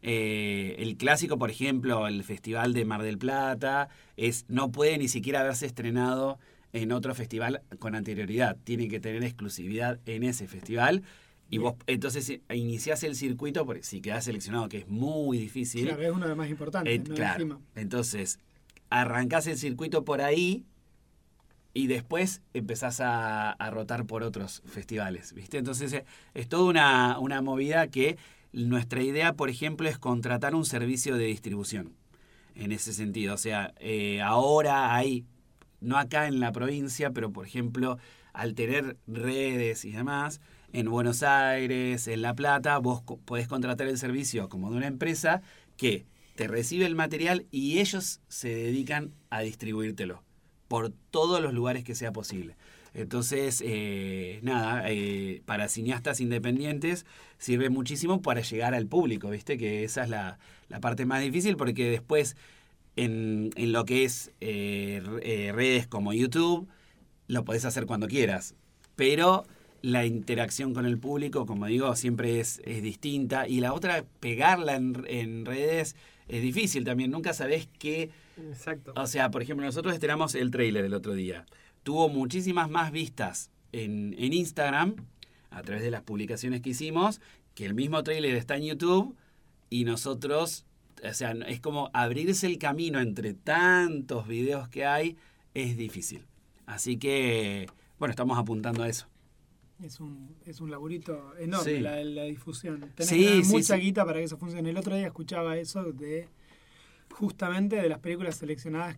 Eh, 0.05 0.75
el 0.79 0.97
clásico, 0.97 1.37
por 1.37 1.49
ejemplo, 1.49 2.07
el 2.09 2.25
Festival 2.25 2.73
de 2.73 2.83
Mar 2.83 3.01
del 3.01 3.17
Plata, 3.17 3.87
es 4.17 4.43
no 4.49 4.69
puede 4.69 4.97
ni 4.97 5.07
siquiera 5.07 5.39
haberse 5.39 5.65
estrenado 5.65 6.39
en 6.73 6.91
otro 6.91 7.13
festival 7.15 7.61
con 7.79 7.95
anterioridad. 7.95 8.57
Tiene 8.63 8.87
que 8.87 8.99
tener 8.99 9.23
exclusividad 9.23 9.99
en 10.05 10.23
ese 10.23 10.47
festival. 10.47 11.03
Y 11.49 11.59
vos 11.59 11.75
entonces 11.85 12.27
eh, 12.29 12.41
iniciás 12.55 13.03
el 13.03 13.15
circuito, 13.15 13.63
porque 13.65 13.83
si 13.83 14.01
quedás 14.01 14.25
seleccionado, 14.25 14.67
que 14.69 14.79
es 14.79 14.87
muy 14.87 15.37
difícil. 15.37 15.85
Claro, 15.85 16.01
es 16.01 16.11
uno 16.11 16.21
de 16.21 16.29
los 16.29 16.37
más 16.37 16.49
importantes. 16.49 16.93
Eh, 16.93 17.03
claro. 17.03 17.61
Entonces, 17.75 18.39
arrancás 18.89 19.45
el 19.45 19.57
circuito 19.57 20.03
por 20.03 20.21
ahí 20.21 20.65
y 21.75 21.87
después 21.87 22.41
empezás 22.55 22.99
a, 23.01 23.55
rotar 23.71 24.05
por 24.05 24.23
otros 24.23 24.63
festivales. 24.65 25.33
¿Viste? 25.33 25.59
Entonces, 25.59 25.93
eh, 25.93 26.05
es 26.33 26.49
toda 26.49 26.63
una, 26.63 27.19
una 27.19 27.43
movida 27.43 27.87
que 27.87 28.17
nuestra 28.51 29.03
idea, 29.03 29.33
por 29.33 29.51
ejemplo, 29.51 29.87
es 29.87 29.99
contratar 29.99 30.55
un 30.55 30.65
servicio 30.65 31.17
de 31.17 31.25
distribución. 31.25 31.93
En 32.55 32.71
ese 32.71 32.93
sentido. 32.93 33.33
O 33.33 33.37
sea, 33.37 33.73
ahora 34.23 34.95
hay 34.95 35.25
no 35.83 35.97
acá 35.97 36.27
en 36.27 36.39
la 36.39 36.51
provincia, 36.51 37.11
pero 37.11 37.31
por 37.31 37.45
ejemplo, 37.45 37.97
al 38.33 38.55
tener 38.55 38.97
redes 39.07 39.85
y 39.85 39.91
demás, 39.91 40.41
en 40.73 40.89
Buenos 40.89 41.21
Aires, 41.21 42.07
en 42.07 42.21
La 42.21 42.33
Plata, 42.33 42.77
vos 42.79 43.03
podés 43.25 43.47
contratar 43.47 43.87
el 43.87 43.97
servicio 43.97 44.49
como 44.49 44.71
de 44.71 44.77
una 44.77 44.87
empresa 44.87 45.41
que 45.77 46.05
te 46.35 46.47
recibe 46.47 46.85
el 46.85 46.95
material 46.95 47.45
y 47.51 47.79
ellos 47.79 48.21
se 48.27 48.49
dedican 48.49 49.11
a 49.29 49.41
distribuírtelo 49.41 50.23
por 50.67 50.91
todos 51.11 51.41
los 51.41 51.53
lugares 51.53 51.83
que 51.83 51.93
sea 51.93 52.11
posible. 52.11 52.55
Entonces, 52.95 53.61
eh, 53.65 54.39
nada, 54.43 54.83
eh, 54.87 55.41
para 55.45 55.67
cineastas 55.67 56.19
independientes 56.21 57.05
sirve 57.37 57.69
muchísimo 57.69 58.21
para 58.21 58.41
llegar 58.41 58.73
al 58.73 58.87
público, 58.87 59.29
¿viste? 59.29 59.57
Que 59.57 59.83
esa 59.83 60.03
es 60.03 60.09
la, 60.09 60.37
la 60.69 60.79
parte 60.79 61.05
más 61.05 61.21
difícil 61.21 61.57
porque 61.57 61.89
después 61.89 62.35
en, 62.95 63.51
en 63.55 63.71
lo 63.71 63.85
que 63.85 64.03
es 64.03 64.31
eh, 64.41 65.01
eh, 65.21 65.51
redes 65.53 65.87
como 65.87 66.13
YouTube, 66.13 66.67
lo 67.27 67.43
podés 67.45 67.65
hacer 67.65 67.85
cuando 67.85 68.07
quieras. 68.07 68.55
Pero 68.95 69.45
la 69.81 70.05
interacción 70.05 70.73
con 70.73 70.85
el 70.85 70.97
público, 70.97 71.45
como 71.45 71.65
digo, 71.65 71.95
siempre 71.95 72.39
es, 72.39 72.61
es 72.65 72.81
distinta. 72.83 73.47
Y 73.47 73.59
la 73.59 73.73
otra, 73.73 74.05
pegarla 74.19 74.75
en, 74.75 75.03
en, 75.07 75.45
redes, 75.45 75.95
es 76.27 76.41
difícil 76.41 76.83
también. 76.83 77.11
Nunca 77.11 77.33
sabés 77.33 77.67
qué. 77.79 78.11
Exacto. 78.37 78.93
O 78.95 79.07
sea, 79.07 79.31
por 79.31 79.41
ejemplo, 79.41 79.65
nosotros 79.65 79.93
estrenamos 79.93 80.35
el 80.35 80.51
trailer 80.51 80.85
el 80.85 80.93
otro 80.93 81.13
día. 81.13 81.45
Tuvo 81.83 82.09
muchísimas 82.09 82.69
más 82.69 82.91
vistas 82.91 83.51
en, 83.71 84.15
en 84.17 84.33
Instagram, 84.33 84.95
a 85.49 85.61
través 85.63 85.83
de 85.83 85.91
las 85.91 86.01
publicaciones 86.01 86.61
que 86.61 86.69
hicimos, 86.69 87.19
que 87.55 87.65
el 87.65 87.73
mismo 87.73 88.03
trailer 88.03 88.35
está 88.35 88.55
en 88.55 88.63
YouTube. 88.63 89.15
Y 89.69 89.85
nosotros 89.85 90.65
o 91.07 91.13
sea, 91.13 91.31
es 91.47 91.59
como 91.59 91.89
abrirse 91.93 92.47
el 92.47 92.57
camino 92.57 92.99
entre 92.99 93.33
tantos 93.33 94.27
videos 94.27 94.69
que 94.69 94.85
hay, 94.85 95.17
es 95.53 95.77
difícil. 95.77 96.25
Así 96.65 96.97
que, 96.97 97.67
bueno, 97.99 98.11
estamos 98.11 98.37
apuntando 98.37 98.83
a 98.83 98.89
eso. 98.89 99.07
Es 99.81 99.99
un, 99.99 100.35
es 100.45 100.61
un 100.61 100.71
laburito 100.71 101.33
enorme 101.37 101.81
la, 101.81 102.03
la, 102.03 102.23
difusión. 102.23 102.91
Tenés 102.95 103.47
mucha 103.49 103.75
guita 103.75 104.05
para 104.05 104.19
que 104.19 104.25
eso 104.25 104.37
funcione. 104.37 104.69
El 104.69 104.77
otro 104.77 104.95
día 104.95 105.07
escuchaba 105.07 105.57
eso 105.57 105.91
de 105.91 106.29
justamente 107.13 107.75
de 107.77 107.87
las 107.87 107.99
películas 107.99 108.35
seleccionadas 108.35 108.97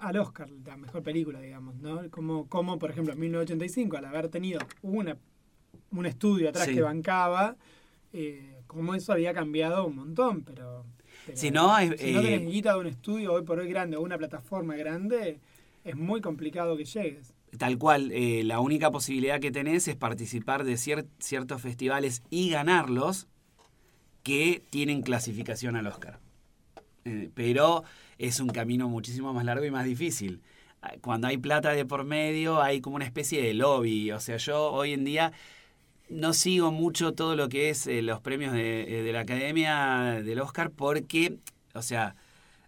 al 0.00 0.16
Oscar, 0.18 0.50
la 0.64 0.76
mejor 0.76 1.02
película, 1.02 1.40
digamos, 1.40 1.74
¿no? 1.76 2.08
Como, 2.10 2.48
como 2.48 2.78
por 2.78 2.90
ejemplo, 2.90 3.12
en 3.12 3.20
1985, 3.20 3.96
al 3.96 4.04
haber 4.04 4.28
tenido 4.28 4.60
una, 4.82 5.16
un 5.90 6.06
estudio 6.06 6.50
atrás 6.50 6.68
que 6.68 6.82
bancaba, 6.82 7.56
eh, 8.12 8.60
como 8.66 8.94
eso 8.94 9.12
había 9.12 9.32
cambiado 9.34 9.86
un 9.86 9.96
montón, 9.96 10.42
pero 10.42 10.84
si 11.32 11.50
no, 11.50 11.76
si 11.78 12.12
no 12.12 12.22
tenés 12.22 12.40
eh, 12.42 12.46
guita 12.46 12.74
de 12.74 12.80
un 12.80 12.86
estudio 12.86 13.32
hoy 13.32 13.42
por 13.42 13.58
hoy 13.58 13.68
grande 13.68 13.96
o 13.96 14.02
una 14.02 14.18
plataforma 14.18 14.76
grande, 14.76 15.38
es 15.84 15.96
muy 15.96 16.20
complicado 16.20 16.76
que 16.76 16.84
llegues. 16.84 17.32
Tal 17.58 17.78
cual, 17.78 18.10
eh, 18.12 18.42
la 18.44 18.60
única 18.60 18.90
posibilidad 18.90 19.40
que 19.40 19.50
tenés 19.50 19.86
es 19.86 19.96
participar 19.96 20.64
de 20.64 20.76
ciertos 20.76 21.62
festivales 21.62 22.22
y 22.30 22.50
ganarlos 22.50 23.28
que 24.22 24.62
tienen 24.70 25.02
clasificación 25.02 25.76
al 25.76 25.86
Oscar. 25.86 26.18
Eh, 27.04 27.30
pero 27.34 27.84
es 28.18 28.40
un 28.40 28.48
camino 28.48 28.88
muchísimo 28.88 29.32
más 29.32 29.44
largo 29.44 29.64
y 29.64 29.70
más 29.70 29.84
difícil. 29.84 30.40
Ah, 30.82 30.94
cuando 31.00 31.28
hay 31.28 31.36
plata 31.36 31.70
de 31.72 31.84
por 31.84 32.04
medio, 32.04 32.60
hay 32.60 32.80
como 32.80 32.96
una 32.96 33.04
especie 33.04 33.42
de 33.42 33.54
lobby. 33.54 34.10
O 34.10 34.20
sea, 34.20 34.36
yo 34.38 34.72
hoy 34.72 34.92
en 34.92 35.04
día 35.04 35.32
no 36.08 36.32
sigo 36.32 36.70
mucho 36.70 37.14
todo 37.14 37.36
lo 37.36 37.48
que 37.48 37.70
es 37.70 37.86
eh, 37.86 38.02
los 38.02 38.20
premios 38.20 38.52
de, 38.52 38.82
eh, 38.82 39.02
de, 39.02 39.12
la 39.12 39.20
Academia 39.20 40.22
del 40.22 40.40
Oscar 40.40 40.70
porque, 40.70 41.38
o 41.72 41.82
sea, 41.82 42.14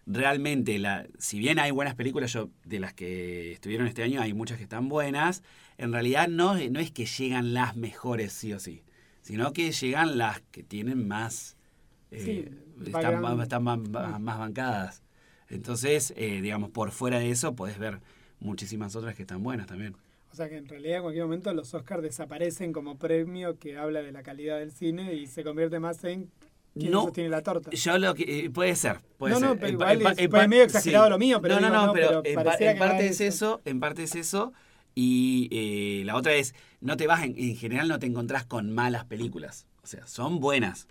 realmente, 0.05 0.79
la, 0.79 1.05
si 1.19 1.39
bien 1.39 1.59
hay 1.59 1.71
buenas 1.71 1.95
películas, 1.95 2.33
yo 2.33 2.49
de 2.65 2.79
las 2.79 2.93
que 2.93 3.53
estuvieron 3.53 3.87
este 3.87 4.03
año 4.03 4.21
hay 4.21 4.33
muchas 4.33 4.57
que 4.57 4.63
están 4.63 4.89
buenas, 4.89 5.43
en 5.77 5.91
realidad 5.91 6.27
no, 6.27 6.55
no 6.55 6.79
es 6.79 6.91
que 6.91 7.05
llegan 7.05 7.53
las 7.53 7.75
mejores 7.75 8.33
sí 8.33 8.53
o 8.53 8.59
sí, 8.59 8.83
sino 9.21 9.53
que 9.53 9.71
llegan 9.71 10.17
las 10.17 10.41
que 10.51 10.63
tienen 10.63 11.07
más, 11.07 11.57
eh, 12.11 12.51
están, 12.85 13.21
más, 13.21 13.89
más, 14.19 14.39
bancadas. 14.39 15.03
Entonces, 15.49 16.13
digamos, 16.15 16.71
por 16.71 16.91
fuera 16.91 17.19
de 17.19 17.29
eso 17.29 17.55
podés 17.55 17.77
ver 17.77 18.01
muchísimas 18.39 18.95
otras 18.95 19.15
que 19.15 19.23
están 19.23 19.43
buenas 19.43 19.67
también. 19.67 19.95
O 20.31 20.35
sea 20.35 20.49
que 20.49 20.57
en 20.57 20.67
realidad 20.67 20.97
en 20.97 21.01
cualquier 21.03 21.25
momento 21.25 21.53
los 21.53 21.73
Oscars 21.73 22.03
desaparecen 22.03 22.73
como 22.73 22.97
premio 22.97 23.57
que 23.57 23.77
habla 23.77 24.01
de 24.01 24.11
la 24.11 24.23
calidad 24.23 24.59
del 24.59 24.71
cine 24.71 25.13
y 25.13 25.27
se 25.27 25.43
convierte 25.43 25.79
más 25.79 26.03
en 26.03 26.29
quién 26.73 26.91
no, 26.91 27.03
sostiene 27.03 27.29
la 27.29 27.41
torta. 27.41 27.71
Yo 27.71 27.97
lo 27.97 28.13
que 28.13 28.45
eh, 28.45 28.49
puede 28.49 28.75
ser, 28.75 28.99
puede 29.17 29.33
no, 29.33 29.39
ser. 29.39 29.49
No, 29.49 29.55
pero 29.55 29.71
igual 29.71 30.01
es, 30.17 30.47
medio 30.49 30.63
exagerado 30.63 31.09
lo 31.09 31.17
mío, 31.17 31.41
pero 31.41 31.59
no, 31.59 31.69
no, 31.69 31.87
no, 31.87 31.93
pero, 31.93 32.21
en, 32.23 32.35
parte 32.35 33.07
es 33.07 33.21
eso, 33.21 33.61
en 33.65 33.79
parte 33.79 34.03
es 34.03 34.15
eso 34.15 34.53
y 34.93 35.47
eh, 35.51 36.03
la 36.05 36.15
otra 36.15 36.33
es 36.33 36.55
no 36.81 36.97
te 36.97 37.07
vas 37.07 37.23
en, 37.23 37.37
en 37.37 37.55
general 37.55 37.87
no 37.87 37.99
te 37.99 38.05
encontrás 38.05 38.45
con 38.45 38.71
malas 38.71 39.05
películas, 39.05 39.67
o 39.83 39.87
sea, 39.87 40.05
son 40.07 40.39
buenas. 40.39 40.87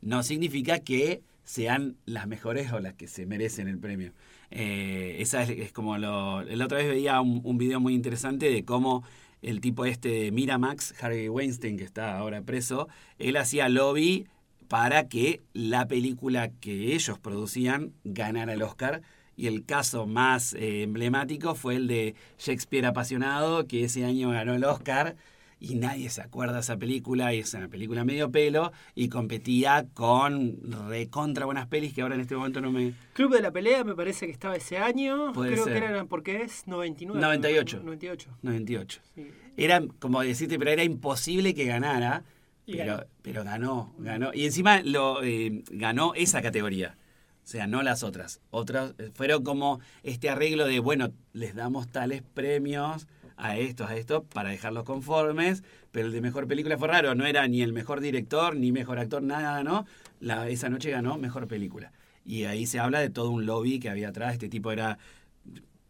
No 0.00 0.22
significa 0.22 0.78
que 0.78 1.22
sean 1.46 1.96
las 2.04 2.26
mejores 2.26 2.72
o 2.72 2.80
las 2.80 2.94
que 2.94 3.06
se 3.06 3.24
merecen 3.24 3.68
el 3.68 3.78
premio. 3.78 4.12
Eh, 4.50 5.16
esa 5.20 5.44
es, 5.44 5.72
como 5.72 5.96
lo... 5.96 6.42
La 6.42 6.64
otra 6.64 6.78
vez 6.78 6.88
veía 6.88 7.20
un, 7.20 7.40
un, 7.44 7.56
video 7.56 7.80
muy 7.80 7.94
interesante 7.94 8.50
de 8.50 8.64
cómo 8.64 9.04
el 9.42 9.60
tipo 9.60 9.86
este 9.86 10.08
de 10.08 10.32
Miramax, 10.32 10.94
Harry 11.00 11.28
Weinstein, 11.28 11.78
que 11.78 11.84
está 11.84 12.18
ahora 12.18 12.42
preso, 12.42 12.88
él 13.18 13.36
hacía 13.36 13.68
lobby 13.68 14.26
para 14.66 15.08
que 15.08 15.40
la 15.52 15.86
película 15.86 16.50
que 16.50 16.94
ellos 16.94 17.18
producían 17.20 17.92
ganara 18.02 18.52
el 18.52 18.62
Oscar. 18.62 19.02
Y 19.36 19.46
el 19.46 19.64
caso 19.64 20.06
más 20.06 20.54
eh, 20.54 20.82
emblemático 20.82 21.54
fue 21.54 21.76
el 21.76 21.86
de 21.86 22.16
Shakespeare 22.38 22.86
apasionado, 22.86 23.66
que 23.68 23.84
ese 23.84 24.04
año 24.04 24.30
ganó 24.30 24.54
el 24.54 24.64
Oscar 24.64 25.14
y 25.58 25.74
nadie 25.76 26.10
se 26.10 26.20
acuerda 26.20 26.54
de 26.54 26.60
esa 26.60 26.76
película, 26.76 27.32
y 27.34 27.40
es 27.40 27.54
una 27.54 27.68
película 27.68 28.04
medio 28.04 28.30
pelo, 28.30 28.72
y 28.94 29.08
competía 29.08 29.86
con 29.94 30.58
recontra 30.88 31.46
buenas 31.46 31.66
pelis 31.66 31.94
que 31.94 32.02
ahora 32.02 32.14
en 32.14 32.20
este 32.20 32.36
momento 32.36 32.60
no 32.60 32.70
me... 32.70 32.92
Club 33.14 33.34
de 33.34 33.42
la 33.42 33.50
Pelea 33.50 33.84
me 33.84 33.94
parece 33.94 34.26
que 34.26 34.32
estaba 34.32 34.56
ese 34.56 34.78
año, 34.78 35.32
creo 35.32 35.64
que 35.64 35.76
era, 35.76 36.04
porque 36.04 36.42
es 36.42 36.66
99. 36.66 37.20
98. 37.20 37.80
98. 37.82 38.30
98. 38.42 39.00
Era, 39.56 39.82
como 39.98 40.20
decirte, 40.22 40.58
pero 40.58 40.70
era 40.70 40.84
imposible 40.84 41.54
que 41.54 41.64
ganara, 41.64 42.24
pero, 42.66 43.06
pero 43.22 43.44
ganó, 43.44 43.94
ganó. 43.98 44.32
Y 44.34 44.44
encima 44.44 44.82
lo 44.82 45.22
eh, 45.22 45.62
ganó 45.70 46.12
esa 46.14 46.42
categoría. 46.42 46.98
O 47.44 47.48
sea, 47.48 47.68
no 47.68 47.82
las 47.82 48.02
otras. 48.02 48.40
Otras 48.50 48.94
eh, 48.98 49.10
fueron 49.14 49.44
como 49.44 49.80
este 50.02 50.28
arreglo 50.28 50.66
de, 50.66 50.80
bueno, 50.80 51.12
les 51.32 51.54
damos 51.54 51.88
tales 51.88 52.22
premios 52.34 53.06
a 53.36 53.56
estos, 53.56 53.90
a 53.90 53.96
estos, 53.96 54.24
para 54.24 54.50
dejarlos 54.50 54.84
conformes, 54.84 55.62
pero 55.92 56.06
el 56.06 56.12
de 56.12 56.20
mejor 56.20 56.46
película 56.46 56.78
fue 56.78 56.88
raro, 56.88 57.14
no 57.14 57.26
era 57.26 57.46
ni 57.48 57.62
el 57.62 57.72
mejor 57.72 58.00
director, 58.00 58.56
ni 58.56 58.72
mejor 58.72 58.98
actor, 58.98 59.22
nada, 59.22 59.62
¿no? 59.62 59.86
La, 60.20 60.48
esa 60.48 60.68
noche 60.68 60.90
ganó 60.90 61.18
mejor 61.18 61.46
película. 61.46 61.92
Y 62.24 62.44
ahí 62.44 62.66
se 62.66 62.78
habla 62.78 63.00
de 63.00 63.10
todo 63.10 63.30
un 63.30 63.46
lobby 63.46 63.78
que 63.78 63.90
había 63.90 64.08
atrás, 64.08 64.34
este 64.34 64.48
tipo 64.48 64.72
era 64.72 64.98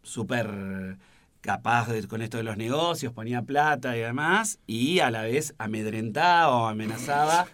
súper 0.03 0.99
capaz 1.41 1.89
con 2.09 2.23
esto 2.23 2.37
de 2.37 2.43
los 2.43 2.57
negocios, 2.57 3.13
ponía 3.13 3.43
plata 3.43 3.97
y 3.97 4.01
demás, 4.01 4.59
y 4.67 4.99
a 4.99 5.11
la 5.11 5.23
vez 5.23 5.55
amedrentaba 5.59 6.49
o 6.49 6.67
amenazaba. 6.67 7.47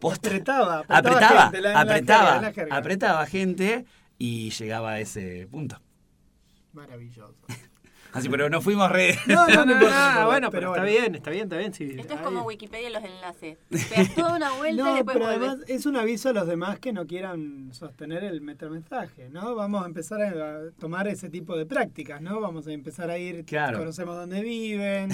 apretaba, 0.00 0.84
apretaba, 0.88 1.50
apretaba, 1.74 2.52
apretaba 2.70 3.26
gente 3.26 3.84
y 4.18 4.50
llegaba 4.50 4.92
a 4.92 5.00
ese 5.00 5.48
punto. 5.50 5.80
Maravilloso. 6.72 7.34
Así, 8.14 8.28
pero 8.28 8.48
no 8.48 8.60
fuimos 8.60 8.90
re. 8.90 9.18
No, 9.26 9.46
no, 9.48 9.64
no, 9.64 9.74
no, 10.14 10.26
bueno, 10.26 10.50
pero, 10.50 10.74
está 10.74 10.84
bien, 10.84 11.14
está 11.16 11.30
bien, 11.30 11.44
está 11.44 11.56
bien. 11.56 11.74
Sí, 11.74 11.96
Esto 11.98 12.14
es 12.14 12.20
como 12.20 12.42
Wikipedia 12.42 12.88
los 12.90 13.02
enlaces. 13.02 13.58
Pegas 13.68 14.14
toda 14.14 14.36
una 14.36 14.52
vuelta 14.52 14.82
no, 14.82 14.92
y 14.92 14.94
después 14.96 15.14
pero 15.16 15.26
además 15.26 15.58
es 15.66 15.86
un 15.86 15.96
aviso 15.96 16.28
a 16.28 16.32
los 16.32 16.46
demás 16.46 16.78
que 16.78 16.92
no 16.92 17.06
quieran 17.06 17.70
sostener 17.72 18.22
el 18.22 18.40
metamensaje, 18.40 19.28
¿no? 19.30 19.54
Vamos 19.56 19.82
a 19.82 19.86
empezar 19.86 20.22
a 20.22 20.70
tomar 20.78 21.08
ese 21.08 21.28
tipo 21.28 21.56
de 21.56 21.66
prácticas, 21.66 22.20
¿no? 22.20 22.40
Vamos 22.40 22.66
a 22.68 22.72
empezar 22.72 23.10
a 23.10 23.18
ir, 23.18 23.44
claro. 23.44 23.78
conocemos 23.78 24.16
dónde 24.16 24.42
viven, 24.42 25.10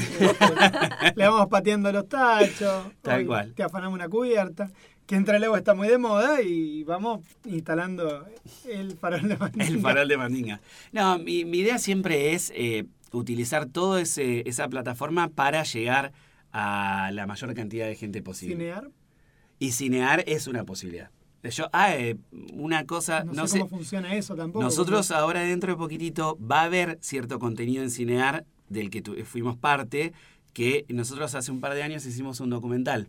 le 1.14 1.26
vamos 1.26 1.48
pateando 1.48 1.90
los 1.92 2.08
tachos, 2.08 2.84
Tal 3.00 3.26
cual. 3.26 3.54
te 3.54 3.62
afanamos 3.62 3.94
una 3.94 4.08
cubierta 4.08 4.70
que 5.10 5.16
entre 5.16 5.40
luego 5.40 5.56
está 5.56 5.74
muy 5.74 5.88
de 5.88 5.98
moda 5.98 6.40
y 6.40 6.84
vamos 6.84 7.26
instalando 7.44 8.28
el 8.64 8.96
farol 8.96 9.28
de 9.28 9.36
Mandinga. 9.36 9.66
El 9.66 9.80
farol 9.80 10.06
de 10.06 10.16
Mandinga. 10.16 10.60
No, 10.92 11.18
mi, 11.18 11.40
idea 11.40 11.80
siempre 11.80 12.32
es 12.32 12.52
eh, 12.54 12.86
utilizar 13.10 13.66
toda 13.66 14.00
esa 14.00 14.68
plataforma 14.68 15.26
para 15.26 15.64
llegar 15.64 16.12
a 16.52 17.10
la 17.12 17.26
mayor 17.26 17.54
cantidad 17.54 17.88
de 17.88 17.96
gente 17.96 18.22
posible. 18.22 18.54
¿Cinear? 18.54 18.88
Y 19.58 19.72
cinear 19.72 20.22
es 20.28 20.46
una 20.46 20.62
posibilidad. 20.62 21.10
Yo, 21.42 21.68
ah, 21.72 21.92
eh, 21.96 22.16
una 22.52 22.86
cosa, 22.86 23.24
no, 23.24 23.48
sé, 23.48 23.58
cómo 23.58 23.78
funciona 23.78 24.14
eso 24.14 24.36
tampoco. 24.36 24.62
Nosotros 24.62 25.10
ahora 25.10 25.40
dentro 25.40 25.72
de 25.72 25.76
poquitito 25.76 26.38
va 26.40 26.60
a 26.60 26.64
haber 26.66 26.98
cierto 27.00 27.40
contenido 27.40 27.82
en 27.82 27.90
Cinear 27.90 28.44
del 28.68 28.90
que 28.90 29.02
fuimos 29.24 29.56
parte, 29.56 30.12
que 30.52 30.86
nosotros 30.88 31.34
hace 31.34 31.50
un 31.50 31.60
par 31.60 31.74
de 31.74 31.82
años 31.82 32.06
hicimos 32.06 32.38
un 32.38 32.50
documental 32.50 33.08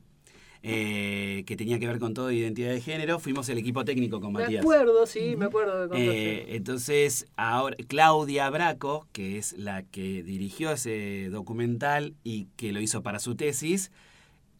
eh, 0.63 1.43
que 1.47 1.55
tenía 1.55 1.79
que 1.79 1.87
ver 1.87 1.97
con 1.97 2.13
todo 2.13 2.31
identidad 2.31 2.69
de 2.69 2.81
género. 2.81 3.17
Fuimos 3.17 3.49
el 3.49 3.57
equipo 3.57 3.83
técnico 3.83 4.21
con 4.21 4.33
Matías. 4.33 4.51
Me 4.51 4.59
acuerdo, 4.59 5.05
sí, 5.07 5.35
me 5.35 5.45
acuerdo. 5.45 5.87
De 5.87 5.97
eh, 5.97 6.55
entonces, 6.55 7.27
ahora 7.35 7.75
Claudia 7.87 8.49
Braco, 8.49 9.07
que 9.11 9.37
es 9.37 9.53
la 9.53 9.83
que 9.83 10.21
dirigió 10.21 10.71
ese 10.71 11.29
documental 11.31 12.13
y 12.23 12.45
que 12.57 12.71
lo 12.73 12.79
hizo 12.79 13.01
para 13.01 13.19
su 13.19 13.35
tesis, 13.35 13.91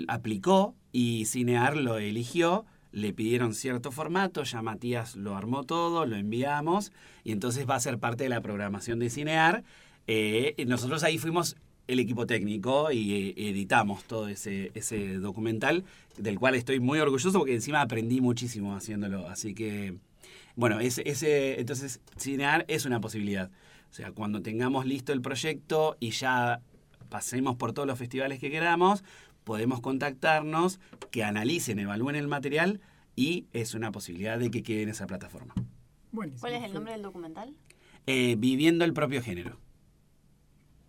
aplicó 0.07 0.75
y 0.91 1.25
Cinear 1.25 1.77
lo 1.77 1.99
eligió. 1.99 2.65
Le 2.91 3.13
pidieron 3.13 3.53
cierto 3.53 3.91
formato, 3.91 4.43
ya 4.43 4.61
Matías 4.61 5.15
lo 5.15 5.37
armó 5.37 5.63
todo, 5.63 6.05
lo 6.05 6.17
enviamos 6.17 6.91
y 7.23 7.31
entonces 7.31 7.69
va 7.69 7.75
a 7.75 7.79
ser 7.79 7.99
parte 7.99 8.23
de 8.23 8.29
la 8.29 8.41
programación 8.41 8.99
de 8.99 9.09
Cinear. 9.09 9.63
Eh, 10.07 10.55
nosotros 10.67 11.03
ahí 11.03 11.17
fuimos 11.17 11.55
el 11.91 11.99
equipo 11.99 12.25
técnico 12.25 12.91
y 12.91 13.13
eh, 13.13 13.49
editamos 13.49 14.03
todo 14.05 14.27
ese, 14.27 14.71
ese 14.73 15.15
documental, 15.17 15.83
del 16.17 16.39
cual 16.39 16.55
estoy 16.55 16.79
muy 16.79 16.99
orgulloso 16.99 17.37
porque 17.37 17.53
encima 17.53 17.81
aprendí 17.81 18.21
muchísimo 18.21 18.75
haciéndolo. 18.75 19.27
Así 19.27 19.53
que, 19.53 19.97
bueno, 20.55 20.79
ese, 20.79 21.07
ese, 21.09 21.59
entonces 21.59 21.99
cinear 22.17 22.65
es 22.67 22.85
una 22.85 23.01
posibilidad. 23.01 23.49
O 23.89 23.93
sea, 23.93 24.11
cuando 24.11 24.41
tengamos 24.41 24.85
listo 24.85 25.11
el 25.11 25.21
proyecto 25.21 25.97
y 25.99 26.11
ya 26.11 26.61
pasemos 27.09 27.57
por 27.57 27.73
todos 27.73 27.87
los 27.87 27.99
festivales 27.99 28.39
que 28.39 28.49
queramos, 28.49 29.03
podemos 29.43 29.81
contactarnos, 29.81 30.79
que 31.11 31.23
analicen, 31.23 31.77
evalúen 31.79 32.15
el 32.15 32.27
material 32.27 32.79
y 33.15 33.47
es 33.51 33.73
una 33.73 33.91
posibilidad 33.91 34.39
de 34.39 34.49
que 34.49 34.63
quede 34.63 34.83
en 34.83 34.89
esa 34.89 35.07
plataforma. 35.07 35.53
¿Cuál 36.13 36.53
es 36.53 36.63
el 36.63 36.73
nombre 36.73 36.93
del 36.93 37.01
documental? 37.01 37.53
Eh, 38.07 38.35
viviendo 38.37 38.85
el 38.85 38.93
propio 38.93 39.21
género. 39.21 39.57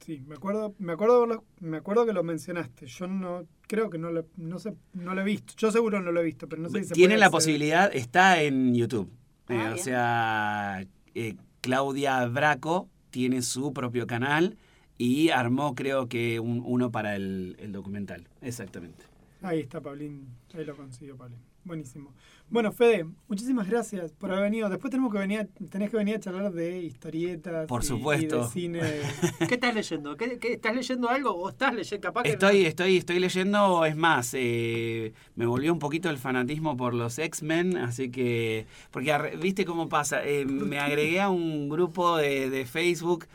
Sí, 0.04 0.22
me 0.26 0.34
acuerdo, 0.34 0.74
me 0.78 0.92
acuerdo, 0.92 1.44
me 1.60 1.76
acuerdo 1.76 2.06
que 2.06 2.12
lo 2.12 2.24
mencionaste. 2.24 2.86
Yo 2.86 3.06
no 3.06 3.46
creo 3.68 3.88
que 3.88 3.98
no 3.98 4.10
lo, 4.10 4.26
no 4.36 4.58
sé, 4.58 4.74
no 4.94 5.14
lo 5.14 5.20
he 5.20 5.24
visto. 5.24 5.54
Yo 5.56 5.70
seguro 5.70 6.00
no 6.00 6.10
lo 6.10 6.20
he 6.20 6.24
visto, 6.24 6.48
pero 6.48 6.60
no 6.60 6.68
sé 6.68 6.80
si 6.80 6.84
se 6.86 6.94
Tiene 6.94 7.16
la 7.16 7.30
posibilidad, 7.30 7.94
está 7.94 8.42
en 8.42 8.74
YouTube. 8.74 9.10
Eh, 9.48 9.56
ah, 9.56 9.72
o 9.74 9.78
sea, 9.78 10.84
eh, 11.14 11.36
Claudia 11.60 12.26
Braco 12.26 12.88
tiene 13.10 13.42
su 13.42 13.72
propio 13.72 14.06
canal 14.06 14.56
y 14.98 15.30
armó, 15.30 15.74
creo 15.74 16.08
que, 16.08 16.40
un, 16.40 16.62
uno 16.64 16.90
para 16.90 17.14
el, 17.14 17.56
el 17.60 17.72
documental. 17.72 18.26
Exactamente. 18.40 19.04
Ahí 19.42 19.60
está, 19.60 19.80
Pablín. 19.80 20.28
Ahí 20.54 20.64
lo 20.64 20.76
consiguió, 20.76 21.16
Pablín. 21.16 21.38
Buenísimo. 21.64 22.12
Bueno, 22.50 22.72
Fede, 22.72 23.06
muchísimas 23.28 23.68
gracias 23.68 24.12
por 24.12 24.30
haber 24.30 24.44
venido. 24.44 24.68
Después 24.68 24.90
tenemos 24.90 25.12
que 25.12 25.18
venir, 25.18 25.48
tenés 25.70 25.90
que 25.90 25.96
venir 25.96 26.16
a 26.16 26.20
charlar 26.20 26.52
de 26.52 26.82
historietas. 26.82 27.66
Por 27.66 27.84
supuesto. 27.84 28.42
de 28.42 28.48
cine. 28.48 28.80
¿Qué 29.48 29.54
estás 29.54 29.74
leyendo? 29.74 30.16
¿Qué, 30.16 30.38
¿Estás 30.42 30.74
leyendo 30.74 31.08
algo 31.08 31.30
o 31.30 31.48
estás 31.48 31.72
leyendo 31.72 32.02
capaz 32.06 32.24
que 32.24 32.30
Estoy, 32.30 32.66
estoy, 32.66 32.96
estoy 32.96 33.20
leyendo, 33.20 33.84
es 33.86 33.96
más, 33.96 34.34
eh, 34.34 35.12
me 35.36 35.46
volvió 35.46 35.72
un 35.72 35.78
poquito 35.78 36.10
el 36.10 36.18
fanatismo 36.18 36.76
por 36.76 36.94
los 36.94 37.18
X-Men, 37.18 37.78
así 37.78 38.10
que, 38.10 38.66
porque 38.90 39.38
viste 39.40 39.64
cómo 39.64 39.88
pasa, 39.88 40.22
eh, 40.24 40.44
me 40.44 40.78
agregué 40.78 41.20
a 41.20 41.30
un 41.30 41.68
grupo 41.68 42.16
de, 42.16 42.50
de 42.50 42.66
Facebook 42.66 43.26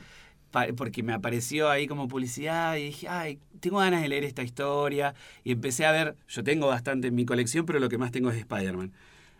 porque 0.75 1.03
me 1.03 1.13
apareció 1.13 1.69
ahí 1.69 1.87
como 1.87 2.07
publicidad 2.07 2.75
y 2.77 2.85
dije, 2.85 3.07
ay, 3.07 3.39
tengo 3.59 3.77
ganas 3.79 4.01
de 4.01 4.09
leer 4.09 4.23
esta 4.23 4.43
historia. 4.43 5.15
Y 5.43 5.51
empecé 5.51 5.85
a 5.85 5.91
ver, 5.91 6.15
yo 6.27 6.43
tengo 6.43 6.67
bastante 6.67 7.07
en 7.07 7.15
mi 7.15 7.25
colección, 7.25 7.65
pero 7.65 7.79
lo 7.79 7.89
que 7.89 7.97
más 7.97 8.11
tengo 8.11 8.29
es 8.29 8.37
Spider-Man. 8.37 8.91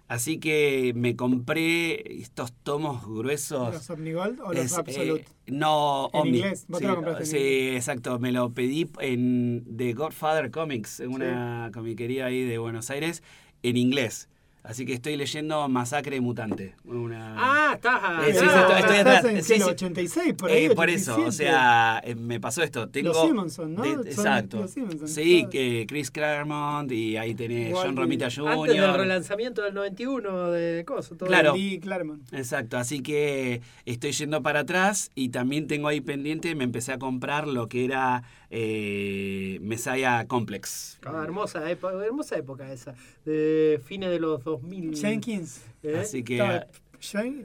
Así 0.08 0.39
que 0.39 0.93
me 0.95 1.17
compré 1.17 2.21
estos 2.21 2.53
tomos 2.63 3.06
gruesos. 3.06 3.73
¿Los 3.73 3.89
Omnigold 3.89 4.39
o 4.39 4.53
los 4.53 4.77
Absolute? 4.77 5.25
Eh, 5.45 5.51
no, 5.51 6.10
¿En 6.13 6.27
inglés? 6.27 6.65
¿Vos 6.69 6.80
sí, 6.80 6.86
lo 6.86 7.25
sí 7.25 7.69
exacto. 7.75 8.17
Me 8.17 8.32
lo 8.32 8.51
pedí 8.51 8.89
en 9.01 9.65
The 9.75 9.93
Godfather 9.93 10.49
Comics, 10.49 11.01
en 11.01 11.12
una 11.12 11.71
comiquería 11.73 12.27
ahí 12.27 12.43
de 12.43 12.58
Buenos 12.58 12.89
Aires, 12.89 13.21
en 13.63 13.75
inglés. 13.75 14.30
Así 14.67 14.86
que 14.86 14.93
estoy 14.93 15.15
leyendo 15.15 15.65
Masacre 15.69 16.19
Mutante. 16.19 16.75
Una... 16.84 17.36
Ah, 17.38 17.73
estás, 17.75 18.27
eh, 18.27 18.34
sí, 18.34 18.45
estoy, 18.45 18.80
estoy 18.80 18.97
atrás. 18.97 19.23
En 19.23 19.43
sí, 19.43 19.62
86, 19.62 20.34
por 20.34 20.51
ahí. 20.51 20.65
Eh, 20.65 20.75
por 20.75 20.89
eso, 20.89 21.21
o 21.21 21.32
sea, 21.32 22.01
eh, 22.03 22.15
me 22.15 22.41
pasó 22.41 22.63
esto. 22.63 22.89
Tengo, 22.89 23.13
los 23.13 23.21
Simonson, 23.21 23.75
¿no? 23.75 23.86
exacto. 23.86 24.60
Los 24.60 24.71
Simonson, 24.71 25.08
sí, 25.08 25.47
que 25.49 25.86
Chris 25.88 26.12
Claremont 26.12 26.91
y 26.91 27.15
ahí 27.15 27.34
tenés 27.34 27.73
John 27.73 27.95
Romita 27.95 28.30
Jr. 28.30 28.49
Antes 28.49 28.75
del 28.75 28.93
relanzamiento 28.93 29.62
del 29.62 29.73
91 29.73 30.51
de 30.51 30.84
Coso. 30.86 31.15
Todo 31.15 31.30
claro. 31.30 31.56
Lee 31.56 31.80
Claremont. 31.80 32.21
Exacto, 32.34 32.77
así 32.77 33.01
que 33.01 33.62
estoy 33.86 34.12
yendo 34.12 34.43
para 34.43 34.62
atrás 34.62 35.12
y 35.15 35.30
también 35.30 35.67
tengo 35.67 35.88
ahí 35.88 36.01
pendiente, 36.01 36.53
me 36.56 36.65
empecé 36.65 36.91
a 36.91 36.99
comprar 36.99 37.47
lo 37.47 37.69
que 37.69 37.86
era 37.86 38.23
eh, 38.49 39.60
Messiah 39.62 40.25
Complex. 40.27 40.99
Ah, 41.06 41.21
hermosa, 41.23 41.69
época, 41.69 42.06
hermosa 42.06 42.38
época 42.38 42.71
esa, 42.71 42.95
de 43.25 43.82
fines 43.86 44.10
de 44.10 44.19
los 44.19 44.43
2000. 44.43 44.57
Jenkins. 44.93 45.63
¿Eh? 45.84 45.98
Así 46.02 46.24
que... 46.24 46.38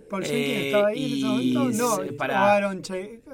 Paul 0.09 0.25
Jenkins 0.25 0.31
eh, 0.31 0.67
estaba 0.67 0.89
ahí 0.89 1.05
en 1.05 1.19
ese 1.19 1.59
momento. 1.59 2.05
No, 2.05 2.17
para... 2.17 2.55
Aaron, 2.55 2.83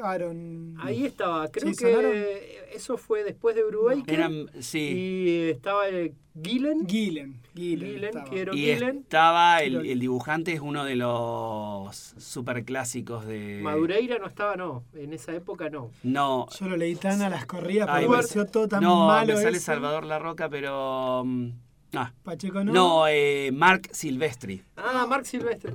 Aaron, 0.03 0.77
Ahí 0.81 1.05
estaba, 1.05 1.49
creo 1.49 1.73
que 1.75 2.67
eso 2.75 2.97
fue 2.97 3.25
después 3.25 3.55
de 3.55 3.65
Brubaker. 3.65 4.51
sí. 4.61 4.79
Y 4.79 5.51
estaba 5.51 5.89
el 5.89 6.15
Gillen. 6.43 6.87
Gillen. 6.87 7.41
Gillen, 7.55 8.05
estaba. 8.05 8.55
y 8.57 8.71
estaba 8.71 9.63
el, 9.63 9.87
el, 9.87 9.99
dibujante, 9.99 10.53
es 10.53 10.61
uno 10.61 10.85
de 10.85 10.95
los 10.97 11.97
super 12.17 12.65
clásicos 12.65 13.27
de. 13.27 13.61
Madureira 13.63 14.19
no 14.19 14.27
estaba, 14.27 14.55
no. 14.57 14.85
En 14.95 15.13
esa 15.13 15.35
época 15.35 15.69
no. 15.69 15.91
No. 16.03 16.47
Yo 16.59 16.69
lo 16.69 16.77
leí 16.77 16.95
tan 16.95 17.23
a 17.23 17.29
las 17.29 17.47
corridas, 17.47 17.89
pero 17.93 18.09
me 18.09 18.17
pareció 18.17 18.47
todo 18.47 18.69
tan 18.69 18.83
no, 18.83 19.07
malo. 19.07 19.33
No, 19.33 19.39
me 19.39 19.43
sale 19.43 19.59
Salvador 19.59 20.05
La 20.05 20.19
Roca, 20.19 20.49
pero. 20.49 21.25
Mm, 21.25 21.51
Ah. 21.95 22.13
Pacheco 22.23 22.63
no. 22.63 22.73
No, 22.73 23.07
eh, 23.07 23.51
Mark 23.53 23.89
Silvestri. 23.93 24.63
Ah, 24.85 25.07
Mark 25.07 25.27
Silvestri. 25.27 25.73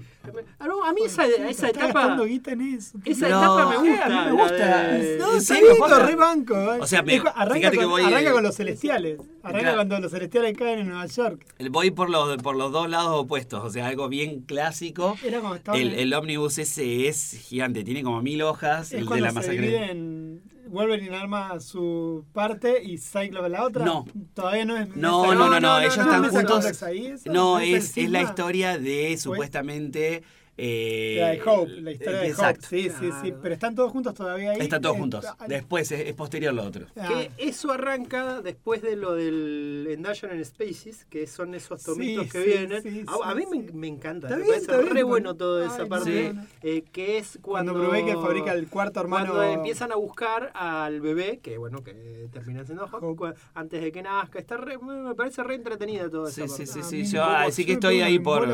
Ah, 0.59 0.67
no, 0.67 0.83
a 0.83 0.93
mí 0.93 1.01
esa, 1.05 1.25
esa 1.25 1.69
etapa. 1.69 2.17
En 2.23 2.61
eso, 2.61 2.97
esa 3.05 3.27
etapa 3.27 3.69
me 3.69 3.77
gusta. 3.77 4.05
A 4.05 4.09
mí 4.09 4.31
me 4.31 4.41
gusta. 4.41 4.87
De... 4.87 5.17
No, 5.17 5.39
sí, 5.39 5.53
re 5.53 6.15
banco. 6.15 6.55
O 6.79 6.87
sea, 6.87 7.03
me, 7.03 7.21
arranca, 7.35 7.69
con, 7.69 7.79
que 7.79 7.85
voy, 7.85 8.03
arranca 8.03 8.31
con 8.31 8.43
los 8.43 8.55
celestiales. 8.55 9.19
Arranca 9.41 9.59
claro. 9.59 9.77
cuando 9.77 9.99
los 9.99 10.11
celestiales 10.11 10.57
caen 10.57 10.79
en 10.79 10.89
Nueva 10.89 11.05
York. 11.05 11.45
Voy 11.69 11.91
por 11.91 12.09
los, 12.09 12.37
por 12.37 12.55
los 12.55 12.71
dos 12.71 12.89
lados 12.89 13.11
opuestos. 13.13 13.63
O 13.63 13.69
sea, 13.69 13.87
algo 13.87 14.07
bien 14.07 14.41
clásico. 14.41 15.17
Era 15.23 15.41
como 15.41 15.55
el, 15.73 15.93
el 15.93 16.13
ómnibus 16.13 16.57
ese 16.57 17.07
es 17.07 17.31
gigante. 17.47 17.83
Tiene 17.83 18.03
como 18.03 18.21
mil 18.21 18.41
hojas. 18.41 18.93
Es 18.93 19.01
el 19.01 19.07
de 19.07 19.21
la 19.21 19.31
masacre. 19.31 20.41
Wolverine 20.73 21.15
arma 21.15 21.59
su 21.59 22.25
parte 22.33 22.81
y 22.83 22.97
Cyclops 22.97 23.49
la 23.49 23.63
otra. 23.63 23.85
No. 23.85 24.05
Todavía 24.33 24.65
no 24.65 24.77
es. 24.77 24.95
No, 24.95 25.33
no, 25.35 25.47
no, 25.47 25.59
no, 25.59 25.79
ellos 25.79 25.97
están 25.97 26.27
juntos. 26.29 26.83
No, 27.25 27.59
es, 27.59 27.95
es 27.95 28.09
la 28.09 28.23
historia 28.23 28.79
de 28.79 28.92
supuestamente 29.17 30.23
eh, 30.63 31.17
la 31.19 31.29
de 31.29 31.41
Hope, 31.43 31.81
la 31.81 31.91
historia 31.91 32.19
de 32.19 32.33
Hope. 32.33 32.61
Sí, 32.61 32.89
sí, 32.89 33.09
sí. 33.21 33.33
Pero 33.41 33.53
están 33.53 33.75
todos 33.75 33.91
juntos 33.91 34.13
todavía 34.13 34.51
ahí. 34.51 34.61
Están 34.61 34.81
todos 34.81 34.97
juntos. 34.97 35.25
Después 35.47 35.91
es, 35.91 36.13
posterior 36.13 36.53
lo 36.53 36.63
otro. 36.63 36.85
Ah. 36.95 37.07
Que 37.07 37.31
eso 37.37 37.71
arranca 37.71 38.41
después 38.41 38.81
de 38.81 38.95
lo 38.95 39.13
del 39.13 39.87
Endanger 39.89 40.31
en 40.31 40.45
Species, 40.45 41.05
que 41.05 41.27
son 41.27 41.53
esos 41.55 41.83
tomitos 41.83 42.31
que 42.31 42.39
vienen. 42.39 43.05
a, 43.23 43.35
mí 43.35 43.43
me, 43.73 43.87
encanta. 43.87 44.29
me 44.29 44.45
parece 44.45 44.81
re 44.81 45.03
bueno 45.03 45.35
toda 45.35 45.65
esa 45.65 45.85
parte. 45.85 46.33
Eh, 46.61 46.83
que 46.91 47.17
es 47.17 47.39
cuando. 47.41 47.73
Cuando 47.73 48.05
que 48.05 48.13
fabrica 48.13 48.53
el 48.53 48.67
cuarto 48.67 48.99
hermano. 49.01 49.33
Cuando 49.33 49.53
empiezan 49.53 49.91
a 49.91 49.95
buscar 49.95 50.51
al 50.53 51.01
bebé, 51.01 51.39
que 51.39 51.57
bueno, 51.57 51.83
que 51.83 52.29
termina 52.31 52.63
siendo 52.63 52.85
Hope, 52.85 53.33
antes 53.53 53.81
de 53.81 53.91
que 53.91 54.01
nazca. 54.01 54.39
Está 54.39 54.57
me 54.57 55.15
parece 55.15 55.43
re 55.43 55.55
entretenida 55.55 56.09
toda 56.09 56.29
esa 56.29 56.45
parte. 56.45 56.65
Sí, 56.65 56.81
sí, 56.81 57.03
sí. 57.05 57.11
Yo, 57.11 57.23
así 57.23 57.65
que 57.65 57.73
estoy 57.73 58.01
ahí 58.01 58.19
por. 58.19 58.47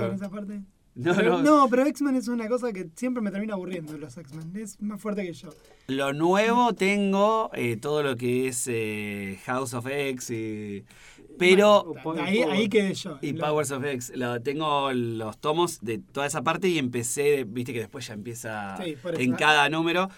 No, 0.99 1.15
pero, 1.15 1.41
no. 1.41 1.67
pero 1.69 1.85
X-Men 1.85 2.15
es 2.17 2.27
una 2.27 2.49
cosa 2.49 2.73
que 2.73 2.89
siempre 2.95 3.21
me 3.21 3.31
termina 3.31 3.53
aburriendo 3.53 3.97
los 3.97 4.17
X-Men. 4.17 4.51
Es 4.57 4.81
más 4.81 4.99
fuerte 5.01 5.23
que 5.23 5.31
yo. 5.31 5.49
Lo 5.87 6.11
nuevo 6.11 6.73
tengo 6.73 7.49
eh, 7.53 7.77
todo 7.77 8.03
lo 8.03 8.17
que 8.17 8.47
es 8.47 8.67
eh, 8.67 9.39
House 9.45 9.73
of 9.73 9.87
X 9.87 10.29
y... 10.31 10.83
Pero 11.37 11.93
ahí, 12.19 12.43
ahí 12.43 12.67
quedé 12.67 12.93
yo. 12.93 13.17
Y 13.21 13.31
Powers 13.31 13.71
of 13.71 13.85
X. 13.85 14.11
Lo, 14.15 14.41
tengo 14.41 14.91
los 14.91 15.37
tomos 15.37 15.79
de 15.79 15.99
toda 15.99 16.27
esa 16.27 16.41
parte 16.41 16.67
y 16.67 16.77
empecé, 16.77 17.45
viste 17.45 17.71
que 17.71 17.79
después 17.79 18.05
ya 18.05 18.13
empieza 18.13 18.77
en 18.83 19.33
cada 19.33 19.69
número. 19.69 20.09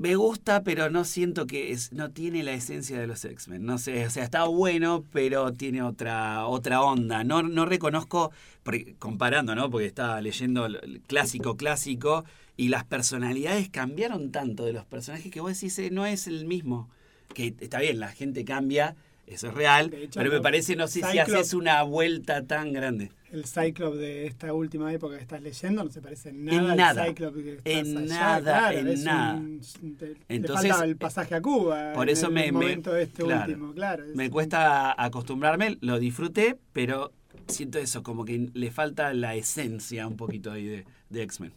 Me 0.00 0.16
gusta, 0.16 0.62
pero 0.64 0.88
no 0.88 1.04
siento 1.04 1.46
que 1.46 1.72
es, 1.72 1.92
no 1.92 2.10
tiene 2.10 2.42
la 2.42 2.52
esencia 2.52 2.98
de 2.98 3.06
los 3.06 3.22
X-Men. 3.22 3.66
No 3.66 3.76
sé, 3.76 4.06
o 4.06 4.08
sea, 4.08 4.24
está 4.24 4.44
bueno, 4.44 5.04
pero 5.12 5.52
tiene 5.52 5.82
otra, 5.82 6.46
otra 6.46 6.80
onda. 6.80 7.22
No, 7.22 7.42
no 7.42 7.66
reconozco, 7.66 8.32
comparando, 8.98 9.54
¿no? 9.54 9.68
Porque 9.68 9.86
estaba 9.86 10.22
leyendo 10.22 10.64
el 10.64 11.02
clásico, 11.06 11.58
clásico, 11.58 12.24
y 12.56 12.68
las 12.68 12.84
personalidades 12.84 13.68
cambiaron 13.68 14.32
tanto 14.32 14.64
de 14.64 14.72
los 14.72 14.86
personajes 14.86 15.30
que 15.30 15.42
vos 15.42 15.52
decís, 15.52 15.78
eh, 15.78 15.90
no 15.90 16.06
es 16.06 16.26
el 16.26 16.46
mismo. 16.46 16.88
Que 17.34 17.54
está 17.60 17.78
bien, 17.78 18.00
la 18.00 18.08
gente 18.08 18.46
cambia, 18.46 18.96
eso 19.30 19.48
es 19.48 19.54
real, 19.54 19.94
pero 20.12 20.30
me 20.30 20.40
parece, 20.40 20.74
no 20.74 20.88
sé 20.88 21.02
si 21.04 21.18
haces 21.18 21.54
una 21.54 21.82
vuelta 21.82 22.44
tan 22.44 22.72
grande. 22.72 23.12
El 23.30 23.44
Cyclops 23.46 23.96
de 23.96 24.26
esta 24.26 24.52
última 24.52 24.92
época 24.92 25.16
que 25.16 25.22
estás 25.22 25.40
leyendo 25.40 25.84
no 25.84 25.90
se 25.90 26.02
parece 26.02 26.30
en 26.30 26.44
nada, 26.44 27.02
al 27.02 27.08
Cyclops 27.08 27.36
que 27.36 27.52
estás 27.52 27.66
En 27.66 28.06
nada, 28.06 28.74
en 28.74 29.04
nada. 29.04 29.42
Entonces, 30.28 30.74
el 30.82 30.96
pasaje 30.96 31.36
a 31.36 31.40
Cuba. 31.40 31.92
Por 31.94 32.10
eso 32.10 32.28
me, 32.30 32.50
momento 32.50 32.96
este 32.96 33.22
último, 33.22 33.72
claro. 33.72 34.04
Me 34.14 34.30
cuesta 34.30 35.00
acostumbrarme, 35.00 35.78
lo 35.80 36.00
disfruté, 36.00 36.58
pero 36.72 37.12
siento 37.46 37.78
eso, 37.78 38.02
como 38.02 38.24
que 38.24 38.50
le 38.52 38.70
falta 38.72 39.14
la 39.14 39.36
esencia 39.36 40.08
un 40.08 40.16
poquito 40.16 40.50
ahí 40.50 40.66
de, 40.66 40.84
de 41.08 41.22
X-Men. 41.22 41.52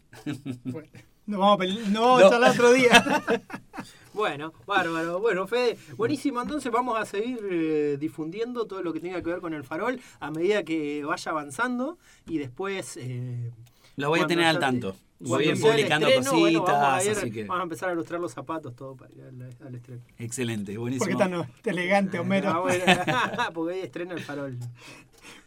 Bueno. 0.64 0.90
No 1.26 1.40
vamos 1.40 1.62
a, 1.62 1.90
no 1.90 2.02
vamos 2.02 2.24
a 2.24 2.30
charlar 2.30 2.52
otro 2.52 2.74
día. 2.74 3.24
bueno, 4.14 4.54
bárbaro. 4.66 5.20
Bueno, 5.20 5.48
Fede, 5.48 5.78
buenísimo. 5.96 6.42
Entonces 6.42 6.72
vamos 6.72 7.00
a 7.00 7.06
seguir 7.06 7.40
eh, 7.50 7.98
difundiendo 8.00 8.66
todo 8.66 8.84
lo 8.84 8.92
que 8.92 9.00
tenga 9.00 9.22
que 9.22 9.30
ver 9.30 9.40
con 9.40 9.54
el 9.54 9.64
farol 9.64 10.00
a 10.20 10.32
medida 10.32 10.64
que 10.64 11.04
vaya 11.06 11.32
avanzando 11.32 11.98
y 12.28 12.40
después... 12.40 12.98
Eh, 12.98 13.52
lo 13.96 14.10
voy 14.10 14.20
a 14.20 14.28
tener 14.28 14.46
al 14.46 14.60
tanto. 14.60 14.96
Voy 15.20 15.46
a 15.46 15.52
ir 15.52 15.62
publicando 15.62 16.08
cositas. 16.08 17.06
vamos, 17.48 17.60
a 17.60 17.64
empezar 17.64 17.90
a 17.90 17.94
ilustrar 17.94 18.20
los 18.20 18.34
zapatos, 18.34 18.76
todo 18.76 18.96
para 18.96 19.14
ir 19.14 19.22
al, 19.24 19.76
estreno. 19.76 20.02
Excelente, 20.18 20.78
buenísimo. 20.78 21.18
¿Por 21.18 21.30
qué 21.30 21.36
tan 21.36 21.48
elegante, 21.64 22.20
Homero? 22.20 22.66
Ah, 22.68 23.50
porque 23.54 23.74
hoy 23.76 23.80
estrena 23.80 24.14
el 24.16 24.22
farol. 24.22 24.58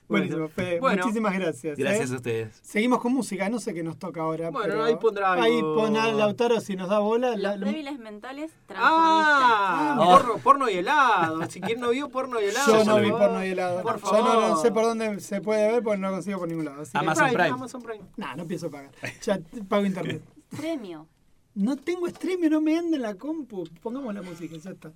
Buenísimo, 0.08 0.48
Fede. 0.48 0.80
Muchísimas 0.80 1.34
gracias. 1.34 1.78
Gracias 1.78 2.10
¿eh? 2.10 2.12
a 2.12 2.16
ustedes. 2.16 2.58
Seguimos 2.62 3.00
con 3.00 3.12
música, 3.12 3.48
no 3.48 3.58
sé 3.58 3.74
qué 3.74 3.82
nos 3.82 3.98
toca 3.98 4.20
ahora. 4.20 4.50
Bueno, 4.50 4.84
ahí 4.84 4.96
pondrá 4.96 5.32
algo. 5.32 5.44
Ahí 5.44 5.60
pondrá 5.60 6.12
Lautaro 6.12 6.60
si 6.60 6.76
nos 6.76 6.88
da 6.88 7.00
bola. 7.00 7.30
Los 7.30 7.40
la, 7.40 7.56
débiles 7.56 7.98
mentales 7.98 8.52
Ah, 8.68 9.96
porno, 9.98 10.38
porno, 10.38 10.70
y 10.70 10.74
helado. 10.74 11.44
Si 11.48 11.60
quien 11.60 11.80
no 11.80 11.90
vio 11.90 12.08
porno 12.08 12.40
y 12.40 12.44
helado. 12.44 12.78
Yo 12.78 12.84
no 12.84 13.00
vi 13.00 13.10
porno 13.10 13.44
y 13.44 13.48
helado. 13.48 13.82
Por 13.82 13.98
favor. 13.98 14.18
Yo 14.18 14.48
no, 14.48 14.56
sé 14.56 14.70
por 14.70 14.84
dónde 14.84 15.20
se 15.20 15.40
puede 15.40 15.72
ver 15.72 15.82
porque 15.82 15.98
no 15.98 16.08
lo 16.08 16.14
consigo 16.14 16.38
por 16.38 16.48
ningún 16.48 16.66
lado. 16.66 16.84
Amazon 16.92 17.28
Prime. 17.32 17.48
Amazon 17.48 17.82
Prime. 17.82 18.04
No, 18.16 18.36
no 18.36 18.46
pienso 18.46 18.70
pagar. 18.70 18.90
Ya 19.22 19.40
pago 19.68 19.84
internet. 19.84 20.22
Premio. 20.56 21.08
No 21.54 21.76
tengo 21.76 22.06
streamio, 22.08 22.50
no 22.50 22.60
me 22.60 22.78
anda 22.78 22.96
en 22.96 23.02
la 23.02 23.14
compu. 23.14 23.64
Pongamos 23.80 24.14
la 24.14 24.22
música, 24.22 24.56
ya 24.56 24.70
está. 24.70 24.92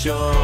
Show. 0.00 0.39